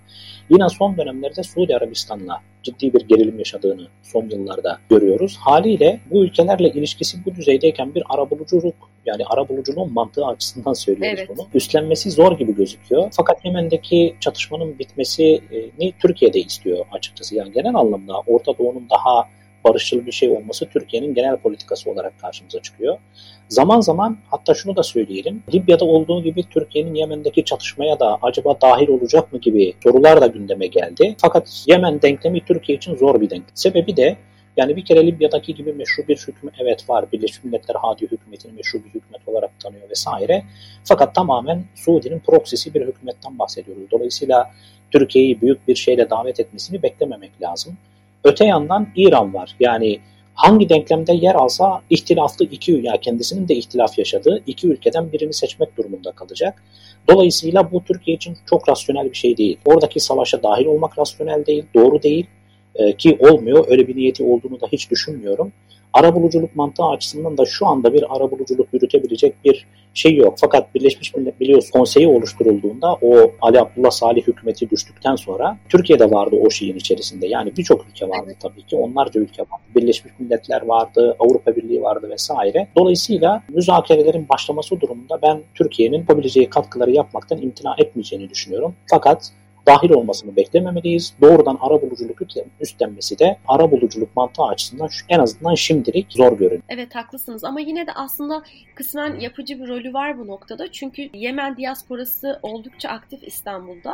yine 0.50 0.68
son 0.68 0.96
dönemlerde 0.96 1.42
Suudi 1.42 1.76
Arabistan'la 1.76 2.42
ciddi 2.62 2.92
bir 2.92 3.00
gerilim 3.00 3.38
yaşadığını 3.38 3.88
son 4.02 4.28
yıllarda 4.30 4.78
görüyoruz. 4.90 5.36
Haliyle 5.40 6.00
bu 6.10 6.24
ülkelerle 6.24 6.70
ilişkisi 6.70 7.24
bu 7.24 7.34
düzeydeyken 7.34 7.94
bir 7.94 8.02
arabuluculuk 8.08 8.74
yani 9.06 9.24
arabuluculuğun 9.26 9.92
mantığı 9.92 10.26
açısından 10.26 10.72
söylüyoruz 10.72 11.18
evet. 11.18 11.28
bunu. 11.36 11.46
Üstlenmesi 11.54 12.10
zor 12.10 12.38
gibi 12.38 12.54
gözüküyor. 12.54 13.08
Fakat 13.16 13.44
Yemen'deki 13.44 14.16
çatışmanın 14.20 14.78
bitmesini 14.78 15.92
Türkiye 16.02 16.32
de 16.32 16.40
istiyor 16.40 16.86
açıkçası. 16.92 17.34
Yani 17.34 17.52
genel 17.52 17.74
anlamda 17.74 18.20
Orta 18.26 18.58
Doğu'nun 18.58 18.86
daha 18.90 19.28
barışçıl 19.66 20.06
bir 20.06 20.12
şey 20.12 20.28
olması 20.28 20.66
Türkiye'nin 20.66 21.14
genel 21.14 21.36
politikası 21.36 21.90
olarak 21.90 22.20
karşımıza 22.20 22.62
çıkıyor. 22.62 22.98
Zaman 23.48 23.80
zaman 23.80 24.18
hatta 24.30 24.54
şunu 24.54 24.76
da 24.76 24.82
söyleyelim. 24.82 25.42
Libya'da 25.54 25.84
olduğu 25.84 26.22
gibi 26.22 26.42
Türkiye'nin 26.42 26.94
Yemen'deki 26.94 27.44
çatışmaya 27.44 28.00
da 28.00 28.18
acaba 28.22 28.60
dahil 28.60 28.88
olacak 28.88 29.32
mı 29.32 29.38
gibi 29.38 29.74
sorular 29.82 30.20
da 30.20 30.26
gündeme 30.26 30.66
geldi. 30.66 31.16
Fakat 31.20 31.64
Yemen 31.66 32.02
denklemi 32.02 32.40
Türkiye 32.40 32.78
için 32.78 32.96
zor 32.96 33.20
bir 33.20 33.30
denklem. 33.30 33.54
Sebebi 33.54 33.96
de 33.96 34.16
yani 34.56 34.76
bir 34.76 34.84
kere 34.84 35.06
Libya'daki 35.06 35.54
gibi 35.54 35.72
meşru 35.72 36.08
bir 36.08 36.16
hüküm 36.16 36.50
evet 36.58 36.90
var. 36.90 37.12
Birleşmiş 37.12 37.44
Milletler 37.44 37.76
Hadi 37.82 38.02
hükümetini 38.02 38.52
meşru 38.52 38.78
bir 38.78 38.88
hükümet 38.88 39.28
olarak 39.28 39.60
tanıyor 39.60 39.90
vesaire. 39.90 40.44
Fakat 40.84 41.14
tamamen 41.14 41.64
Suudi'nin 41.74 42.18
proksisi 42.18 42.74
bir 42.74 42.86
hükümetten 42.86 43.38
bahsediyoruz. 43.38 43.90
Dolayısıyla 43.90 44.50
Türkiye'yi 44.90 45.40
büyük 45.40 45.68
bir 45.68 45.74
şeyle 45.74 46.10
davet 46.10 46.40
etmesini 46.40 46.82
beklememek 46.82 47.42
lazım. 47.42 47.76
Öte 48.26 48.44
yandan 48.44 48.88
İran 48.96 49.34
var. 49.34 49.56
Yani 49.60 49.98
hangi 50.34 50.68
denklemde 50.68 51.12
yer 51.12 51.34
alsa 51.34 51.82
ihtilaflı 51.90 52.44
iki 52.44 52.72
yani 52.72 53.00
kendisinin 53.00 53.48
de 53.48 53.54
ihtilaf 53.54 53.98
yaşadığı 53.98 54.42
iki 54.46 54.68
ülkeden 54.68 55.12
birini 55.12 55.34
seçmek 55.34 55.76
durumunda 55.76 56.12
kalacak. 56.12 56.62
Dolayısıyla 57.10 57.72
bu 57.72 57.84
Türkiye 57.84 58.16
için 58.16 58.36
çok 58.50 58.68
rasyonel 58.68 59.10
bir 59.10 59.16
şey 59.16 59.36
değil. 59.36 59.58
Oradaki 59.64 60.00
savaşa 60.00 60.42
dahil 60.42 60.66
olmak 60.66 60.98
rasyonel 60.98 61.46
değil, 61.46 61.64
doğru 61.74 62.02
değil 62.02 62.26
e, 62.74 62.96
ki 62.96 63.16
olmuyor. 63.20 63.64
Öyle 63.68 63.88
bir 63.88 63.96
niyeti 63.96 64.24
olduğunu 64.24 64.60
da 64.60 64.66
hiç 64.72 64.90
düşünmüyorum. 64.90 65.52
Arabuluculuk 65.92 66.56
mantığı 66.56 66.84
açısından 66.84 67.38
da 67.38 67.44
şu 67.44 67.66
anda 67.66 67.92
bir 67.92 68.16
arabuluculuk 68.16 68.68
yürütebilecek 68.72 69.44
bir 69.44 69.66
şey 69.94 70.16
yok. 70.16 70.34
Fakat 70.40 70.74
Birleşmiş 70.74 71.14
Milletler 71.14 71.40
biliyorsun 71.40 71.70
konseyi 71.70 72.08
oluşturulduğunda 72.08 72.94
o 73.02 73.32
Ali 73.40 73.60
Abdullah 73.60 73.90
Salih 73.90 74.26
hükümeti 74.26 74.70
düştükten 74.70 75.16
sonra 75.16 75.58
Türkiye'de 75.68 76.10
vardı 76.10 76.36
o 76.46 76.50
şeyin 76.50 76.76
içerisinde. 76.76 77.26
Yani 77.26 77.56
birçok 77.56 77.86
ülke 77.88 78.08
vardı 78.08 78.24
evet. 78.26 78.36
tabii 78.40 78.62
ki. 78.62 78.76
Onlarca 78.76 79.20
ülke 79.20 79.42
vardı. 79.42 79.62
Birleşmiş 79.76 80.12
Milletler 80.18 80.62
vardı, 80.62 81.16
Avrupa 81.18 81.56
Birliği 81.56 81.82
vardı 81.82 82.10
vesaire. 82.10 82.68
Dolayısıyla 82.76 83.42
müzakerelerin 83.48 84.28
başlaması 84.28 84.80
durumunda 84.80 85.22
ben 85.22 85.40
Türkiye'nin 85.54 85.98
yapabileceği 85.98 86.50
katkıları 86.50 86.90
yapmaktan 86.90 87.42
imtina 87.42 87.74
etmeyeceğini 87.78 88.30
düşünüyorum. 88.30 88.74
Fakat 88.90 89.32
dahil 89.66 89.90
olmasını 89.90 90.36
beklememeliyiz. 90.36 91.14
Doğrudan 91.20 91.58
ara 91.60 91.82
buluculuk 91.82 92.18
üstlenmesi 92.60 93.18
de 93.18 93.38
ara 93.48 93.70
buluculuk 93.70 94.16
mantığı 94.16 94.42
açısından 94.42 94.88
en 95.08 95.18
azından 95.18 95.54
şimdilik 95.54 96.12
zor 96.12 96.38
görünüyor. 96.38 96.62
Evet 96.68 96.94
haklısınız 96.94 97.44
ama 97.44 97.60
yine 97.60 97.86
de 97.86 97.92
aslında 97.92 98.42
kısmen 98.74 99.20
yapıcı 99.20 99.60
bir 99.60 99.68
rolü 99.68 99.94
var 99.94 100.18
bu 100.18 100.26
noktada. 100.26 100.72
Çünkü 100.72 101.08
Yemen 101.14 101.56
diasporası 101.56 102.38
oldukça 102.42 102.88
aktif 102.88 103.22
İstanbul'da. 103.22 103.92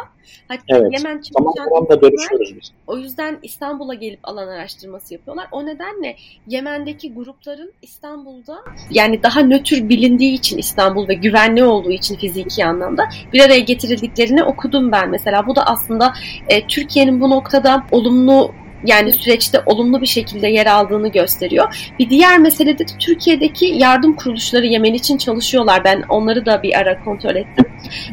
Hatta 0.48 0.62
evet. 0.68 0.92
Yemen 0.98 1.20
çalışan 1.20 1.88
da 1.88 1.94
görüşüyoruz 1.94 2.54
biz. 2.60 2.72
O 2.86 2.98
yüzden 2.98 3.38
İstanbul'a 3.42 3.94
gelip 3.94 4.20
alan 4.22 4.48
araştırması 4.48 5.14
yapıyorlar. 5.14 5.48
O 5.52 5.66
nedenle 5.66 6.16
Yemen'deki 6.46 7.14
grupların 7.14 7.72
İstanbul'da 7.82 8.58
yani 8.90 9.22
daha 9.22 9.40
nötr 9.40 9.88
bilindiği 9.88 10.32
için 10.32 10.58
İstanbul 10.58 11.08
ve 11.08 11.14
güvenli 11.14 11.64
olduğu 11.64 11.90
için 11.90 12.16
fiziki 12.16 12.64
anlamda 12.64 13.08
bir 13.32 13.40
araya 13.40 13.60
getirildiklerini 13.60 14.44
okudum 14.44 14.92
ben 14.92 15.10
mesela. 15.10 15.46
Bu 15.46 15.56
da 15.56 15.61
aslında 15.66 16.12
e, 16.48 16.66
Türkiye'nin 16.66 17.20
bu 17.20 17.30
noktada 17.30 17.84
olumlu 17.90 18.54
yani 18.84 19.12
süreçte 19.12 19.62
olumlu 19.66 20.00
bir 20.00 20.06
şekilde 20.06 20.48
yer 20.48 20.66
aldığını 20.66 21.08
gösteriyor. 21.08 21.92
Bir 21.98 22.10
diğer 22.10 22.38
mesele 22.38 22.78
de 22.78 22.84
Türkiye'deki 22.98 23.66
yardım 23.66 24.16
kuruluşları 24.16 24.66
Yemen 24.66 24.94
için 24.94 25.18
çalışıyorlar. 25.18 25.84
Ben 25.84 26.02
onları 26.08 26.46
da 26.46 26.62
bir 26.62 26.78
ara 26.78 27.04
kontrol 27.04 27.36
ettim. 27.36 27.64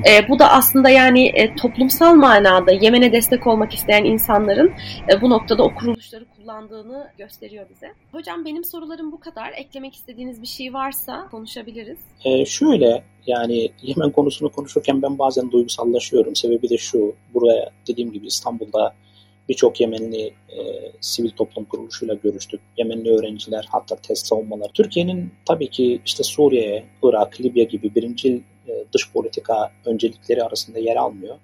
E, 0.09 0.27
bu 0.29 0.39
da 0.39 0.51
aslında 0.51 0.89
yani 0.89 1.27
e, 1.27 1.55
toplumsal 1.55 2.15
manada 2.15 2.71
Yemen'e 2.71 3.11
destek 3.11 3.47
olmak 3.47 3.73
isteyen 3.73 4.03
insanların 4.03 4.71
e, 5.13 5.21
bu 5.21 5.29
noktada 5.29 5.63
o 5.63 5.75
kuruluşları 5.75 6.25
kullandığını 6.49 7.07
gösteriyor 7.17 7.65
bize. 7.69 7.93
Hocam 8.11 8.45
benim 8.45 8.63
sorularım 8.63 9.11
bu 9.11 9.19
kadar. 9.19 9.51
Eklemek 9.57 9.95
istediğiniz 9.95 10.41
bir 10.41 10.47
şey 10.47 10.73
varsa 10.73 11.27
konuşabiliriz. 11.31 11.97
E, 12.25 12.45
şöyle 12.45 13.03
yani 13.27 13.71
Yemen 13.81 14.11
konusunu 14.11 14.51
konuşurken 14.51 15.01
ben 15.01 15.19
bazen 15.19 15.51
duygusallaşıyorum. 15.51 16.35
Sebebi 16.35 16.69
de 16.69 16.77
şu. 16.77 17.15
Buraya 17.33 17.69
dediğim 17.87 18.11
gibi 18.11 18.27
İstanbul'da 18.27 18.93
birçok 19.49 19.81
Yemenli 19.81 20.33
e, 20.49 20.57
sivil 21.01 21.29
toplum 21.29 21.65
kuruluşuyla 21.65 22.13
görüştük. 22.13 22.61
Yemenli 22.77 23.11
öğrenciler 23.11 23.67
hatta 23.69 23.95
test 23.95 24.27
savunmaları. 24.27 24.71
Türkiye'nin 24.73 25.33
tabii 25.47 25.69
ki 25.69 26.01
işte 26.05 26.23
Suriye, 26.23 26.85
Irak, 27.03 27.41
Libya 27.41 27.63
gibi 27.63 27.95
birinci 27.95 28.41
e, 28.67 28.71
dış 28.93 29.11
politika 29.13 29.71
öncelikleri 29.85 30.43
arasında 30.43 30.79
yer 30.79 30.95
almıyor. 30.95 31.35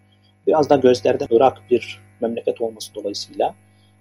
Biraz 0.47 0.69
da 0.69 0.75
gözlerde 0.75 1.25
Irak 1.29 1.61
bir 1.71 1.99
memleket 2.21 2.61
olması 2.61 2.95
dolayısıyla 2.95 3.55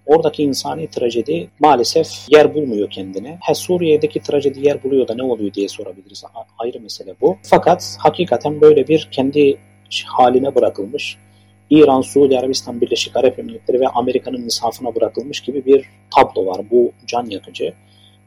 oradaki 0.07 0.43
insani 0.43 0.87
trajedi 0.91 1.51
maalesef 1.61 2.09
yer 2.29 2.55
bulmuyor 2.55 2.91
kendine. 2.91 3.39
He 3.41 3.55
Suriye'deki 3.55 4.21
trajedi 4.21 4.67
yer 4.67 4.83
buluyor 4.83 5.09
da 5.09 5.15
ne 5.15 5.23
oluyor 5.23 5.55
diye 5.55 5.69
sorabiliriz. 5.69 6.25
Ayrı 6.59 6.81
mesele 6.81 7.15
bu. 7.21 7.37
Fakat 7.43 7.97
hakikaten 7.99 8.61
böyle 8.61 8.89
bir 8.89 9.09
kendi 9.13 9.59
haline 10.07 10.55
bırakılmış 10.55 11.19
İran, 11.71 12.01
Suudi 12.01 12.39
Arabistan, 12.39 12.81
Birleşik 12.81 13.17
Arap 13.17 13.39
Emirlikleri 13.39 13.81
ve 13.81 13.89
Amerika'nın 13.89 14.43
insafına 14.43 14.95
bırakılmış 14.95 15.41
gibi 15.41 15.67
bir 15.67 15.85
tablo 16.17 16.47
var. 16.47 16.61
Bu 16.71 16.93
can 17.07 17.27
yakıcı. 17.31 17.75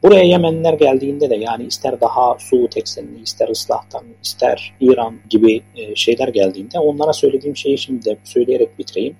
Buraya 0.02 0.24
Yemenliler 0.24 0.72
geldiğinde 0.72 1.30
de 1.30 1.36
yani 1.36 1.64
ister 1.64 2.00
daha 2.00 2.36
Suud 2.38 2.72
eksenli, 2.76 3.22
ister 3.22 3.48
ıslahtan, 3.48 4.04
ister 4.22 4.74
İran 4.80 5.14
gibi 5.30 5.62
e, 5.76 5.94
şeyler 5.94 6.28
geldiğinde 6.28 6.78
onlara 6.78 7.12
söylediğim 7.12 7.56
şeyi 7.56 7.78
şimdi 7.78 8.04
de 8.04 8.16
söyleyerek 8.24 8.78
bitireyim. 8.78 9.16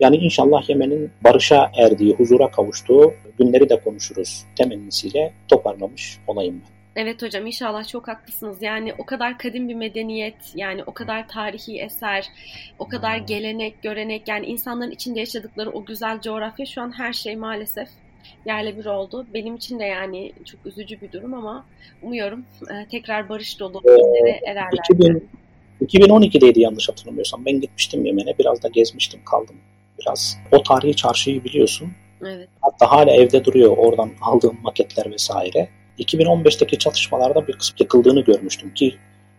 Yani 0.00 0.16
inşallah 0.16 0.68
Yemen'in 0.68 1.10
barışa 1.24 1.70
erdiği, 1.76 2.14
huzura 2.14 2.50
kavuştuğu 2.50 3.14
günleri 3.38 3.68
de 3.68 3.80
konuşuruz 3.80 4.44
temennisiyle 4.56 5.32
toparlamış 5.48 6.18
olayım 6.26 6.62
ben. 6.64 6.80
Evet 7.02 7.22
hocam 7.22 7.46
inşallah 7.46 7.88
çok 7.88 8.08
haklısınız. 8.08 8.62
Yani 8.62 8.94
o 8.98 9.06
kadar 9.06 9.38
kadim 9.38 9.68
bir 9.68 9.74
medeniyet, 9.74 10.34
yani 10.54 10.82
o 10.86 10.92
kadar 10.92 11.28
tarihi 11.28 11.80
eser, 11.80 12.26
o 12.78 12.88
kadar 12.88 13.16
gelenek, 13.16 13.82
görenek, 13.82 14.28
yani 14.28 14.46
insanların 14.46 14.90
içinde 14.90 15.20
yaşadıkları 15.20 15.70
o 15.70 15.84
güzel 15.84 16.20
coğrafya 16.20 16.66
şu 16.66 16.82
an 16.82 16.98
her 16.98 17.12
şey 17.12 17.36
maalesef 17.36 17.88
yerle 18.46 18.78
bir 18.78 18.86
oldu. 18.86 19.26
Benim 19.34 19.56
için 19.56 19.78
de 19.78 19.84
yani 19.84 20.32
çok 20.44 20.66
üzücü 20.66 21.00
bir 21.00 21.12
durum 21.12 21.34
ama 21.34 21.66
umuyorum 22.02 22.44
e, 22.70 22.86
tekrar 22.90 23.28
barış 23.28 23.60
dolu 23.60 23.82
günlere 23.82 24.30
ee, 24.30 24.50
ererler. 24.50 24.78
2000, 24.90 25.28
2012'deydi 25.80 26.60
yanlış 26.60 26.88
hatırlamıyorsam. 26.88 27.44
Ben 27.46 27.60
gitmiştim 27.60 28.04
Yemen'e. 28.04 28.38
Biraz 28.38 28.62
da 28.62 28.68
gezmiştim 28.68 29.20
kaldım. 29.24 29.56
Biraz 30.00 30.38
o 30.52 30.62
tarihi 30.62 30.96
çarşıyı 30.96 31.44
biliyorsun. 31.44 31.92
Evet. 32.26 32.48
Hatta 32.60 32.90
hala 32.90 33.10
evde 33.10 33.44
duruyor 33.44 33.76
oradan 33.76 34.10
aldığım 34.20 34.58
maketler 34.62 35.12
vesaire. 35.12 35.68
2015'teki 35.98 36.78
çatışmalarda 36.78 37.48
bir 37.48 37.52
kısım 37.52 37.76
yıkıldığını 37.80 38.20
görmüştüm 38.20 38.74
ki 38.74 38.94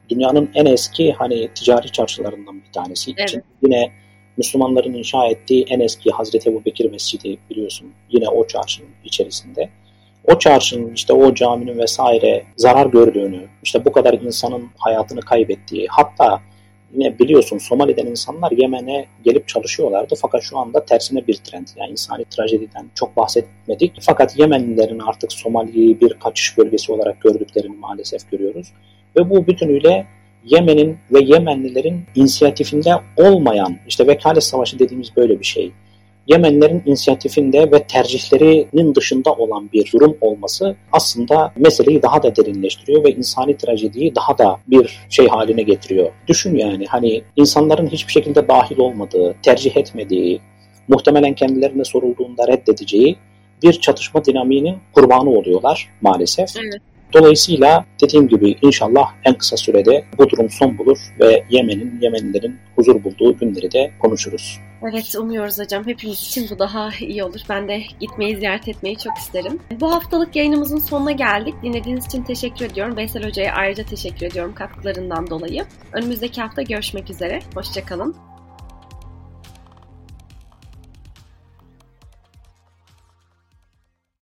dünyanın 0.10 0.50
en 0.56 0.66
eski 0.66 1.12
hani 1.12 1.54
ticari 1.54 1.92
çarşılarından 1.92 2.62
bir 2.68 2.72
tanesi. 2.72 3.14
Evet. 3.18 3.30
için 3.30 3.44
yine 3.64 3.92
Müslümanların 4.38 4.94
inşa 4.94 5.28
ettiği 5.28 5.66
en 5.70 5.80
eski 5.80 6.12
Hazreti 6.12 6.50
Ebu 6.50 6.66
Bekir 6.66 6.92
Mescidi 6.92 7.38
biliyorsun. 7.50 7.94
Yine 8.10 8.30
o 8.30 8.48
çarşının 8.48 8.90
içerisinde. 9.04 9.70
O 10.24 10.40
çarşının 10.40 10.94
işte 10.94 11.14
o 11.14 11.34
caminin 11.34 11.78
vesaire 11.78 12.46
zarar 12.58 12.86
gördüğünü, 12.86 13.48
işte 13.64 13.86
bu 13.86 13.92
kadar 13.92 14.14
insanın 14.14 14.70
hayatını 14.78 15.20
kaybettiği, 15.20 15.88
hatta 15.90 16.42
yine 16.94 17.20
biliyorsun 17.20 17.58
Somali'den 17.58 18.06
insanlar 18.06 18.52
Yemen'e 18.52 19.06
gelip 19.24 19.48
çalışıyorlardı 19.48 20.16
fakat 20.22 20.44
şu 20.44 20.58
anda 20.58 20.86
tersine 20.86 21.28
bir 21.28 21.36
trend. 21.36 21.68
Yani 21.76 21.92
insani 21.92 22.26
trajediden 22.26 22.90
çok 22.96 23.18
bahsetmedik. 23.18 23.98
Fakat 24.02 24.40
Yemenlilerin 24.40 25.00
artık 25.00 25.34
Somali'yi 25.34 26.02
bir 26.02 26.14
kaçış 26.14 26.58
bölgesi 26.58 26.92
olarak 26.92 27.22
gördüklerini 27.22 27.76
maalesef 27.76 28.32
görüyoruz. 28.32 28.68
Ve 29.18 29.30
bu 29.30 29.48
bütünüyle 29.48 30.08
Yemen'in 30.46 30.98
ve 31.14 31.20
Yemenlilerin 31.20 32.04
inisiyatifinde 32.16 32.94
olmayan, 33.18 33.78
işte 33.88 34.08
vekalet 34.08 34.44
savaşı 34.44 34.80
dediğimiz 34.80 35.16
böyle 35.18 35.40
bir 35.40 35.46
şey. 35.46 35.72
Yemenlerin 36.28 36.84
inisiyatifinde 36.86 37.72
ve 37.72 37.84
tercihlerinin 37.84 38.96
dışında 38.96 39.34
olan 39.34 39.70
bir 39.74 39.92
durum 39.92 40.18
olması 40.22 40.76
aslında 40.92 41.54
meseleyi 41.58 42.02
daha 42.02 42.24
da 42.24 42.36
derinleştiriyor 42.36 43.04
ve 43.04 43.12
insani 43.12 43.58
trajediyi 43.58 44.16
daha 44.16 44.38
da 44.38 44.60
bir 44.68 45.00
şey 45.10 45.28
haline 45.28 45.62
getiriyor. 45.62 46.12
Düşün 46.28 46.58
yani 46.58 46.86
hani 46.86 47.22
insanların 47.36 47.88
hiçbir 47.88 48.12
şekilde 48.12 48.48
dahil 48.48 48.80
olmadığı, 48.80 49.36
tercih 49.44 49.78
etmediği, 49.78 50.42
muhtemelen 50.88 51.34
kendilerine 51.34 51.84
sorulduğunda 51.84 52.48
reddedeceği 52.48 53.18
bir 53.64 53.74
çatışma 53.74 54.26
dinamiğinin 54.26 54.78
kurbanı 54.94 55.30
oluyorlar 55.30 55.90
maalesef. 56.02 56.50
Evet. 56.58 56.82
Dolayısıyla 57.14 57.86
dediğim 58.02 58.28
gibi 58.28 58.56
inşallah 58.62 59.14
en 59.26 59.34
kısa 59.34 59.58
sürede 59.58 60.06
bu 60.18 60.30
durum 60.30 60.50
son 60.50 60.78
bulur 60.78 60.98
ve 61.20 61.44
Yemen'in, 61.50 62.00
Yemenlilerin 62.02 62.56
huzur 62.76 63.04
bulduğu 63.04 63.38
günleri 63.38 63.72
de 63.72 63.92
konuşuruz. 64.00 64.60
Evet 64.92 65.16
umuyoruz 65.20 65.60
hocam. 65.60 65.88
Hepimiz 65.88 66.20
için 66.20 66.48
bu 66.50 66.60
daha 66.60 66.90
iyi 67.00 67.24
olur. 67.24 67.40
Ben 67.50 67.68
de 67.68 67.84
gitmeyi 68.00 68.38
ziyaret 68.38 68.68
etmeyi 68.68 68.98
çok 68.98 69.18
isterim. 69.18 69.60
Bu 69.80 69.92
haftalık 69.94 70.36
yayınımızın 70.36 70.80
sonuna 70.80 71.12
geldik. 71.12 71.54
Dinlediğiniz 71.64 72.06
için 72.06 72.24
teşekkür 72.24 72.66
ediyorum. 72.66 72.98
Veysel 72.98 73.24
Hoca'ya 73.24 73.54
ayrıca 73.54 73.84
teşekkür 73.84 74.26
ediyorum 74.26 74.54
katkılarından 74.56 75.30
dolayı. 75.30 75.66
Önümüzdeki 75.94 76.42
hafta 76.42 76.62
görüşmek 76.62 77.10
üzere. 77.10 77.40
Hoşçakalın. 77.56 78.31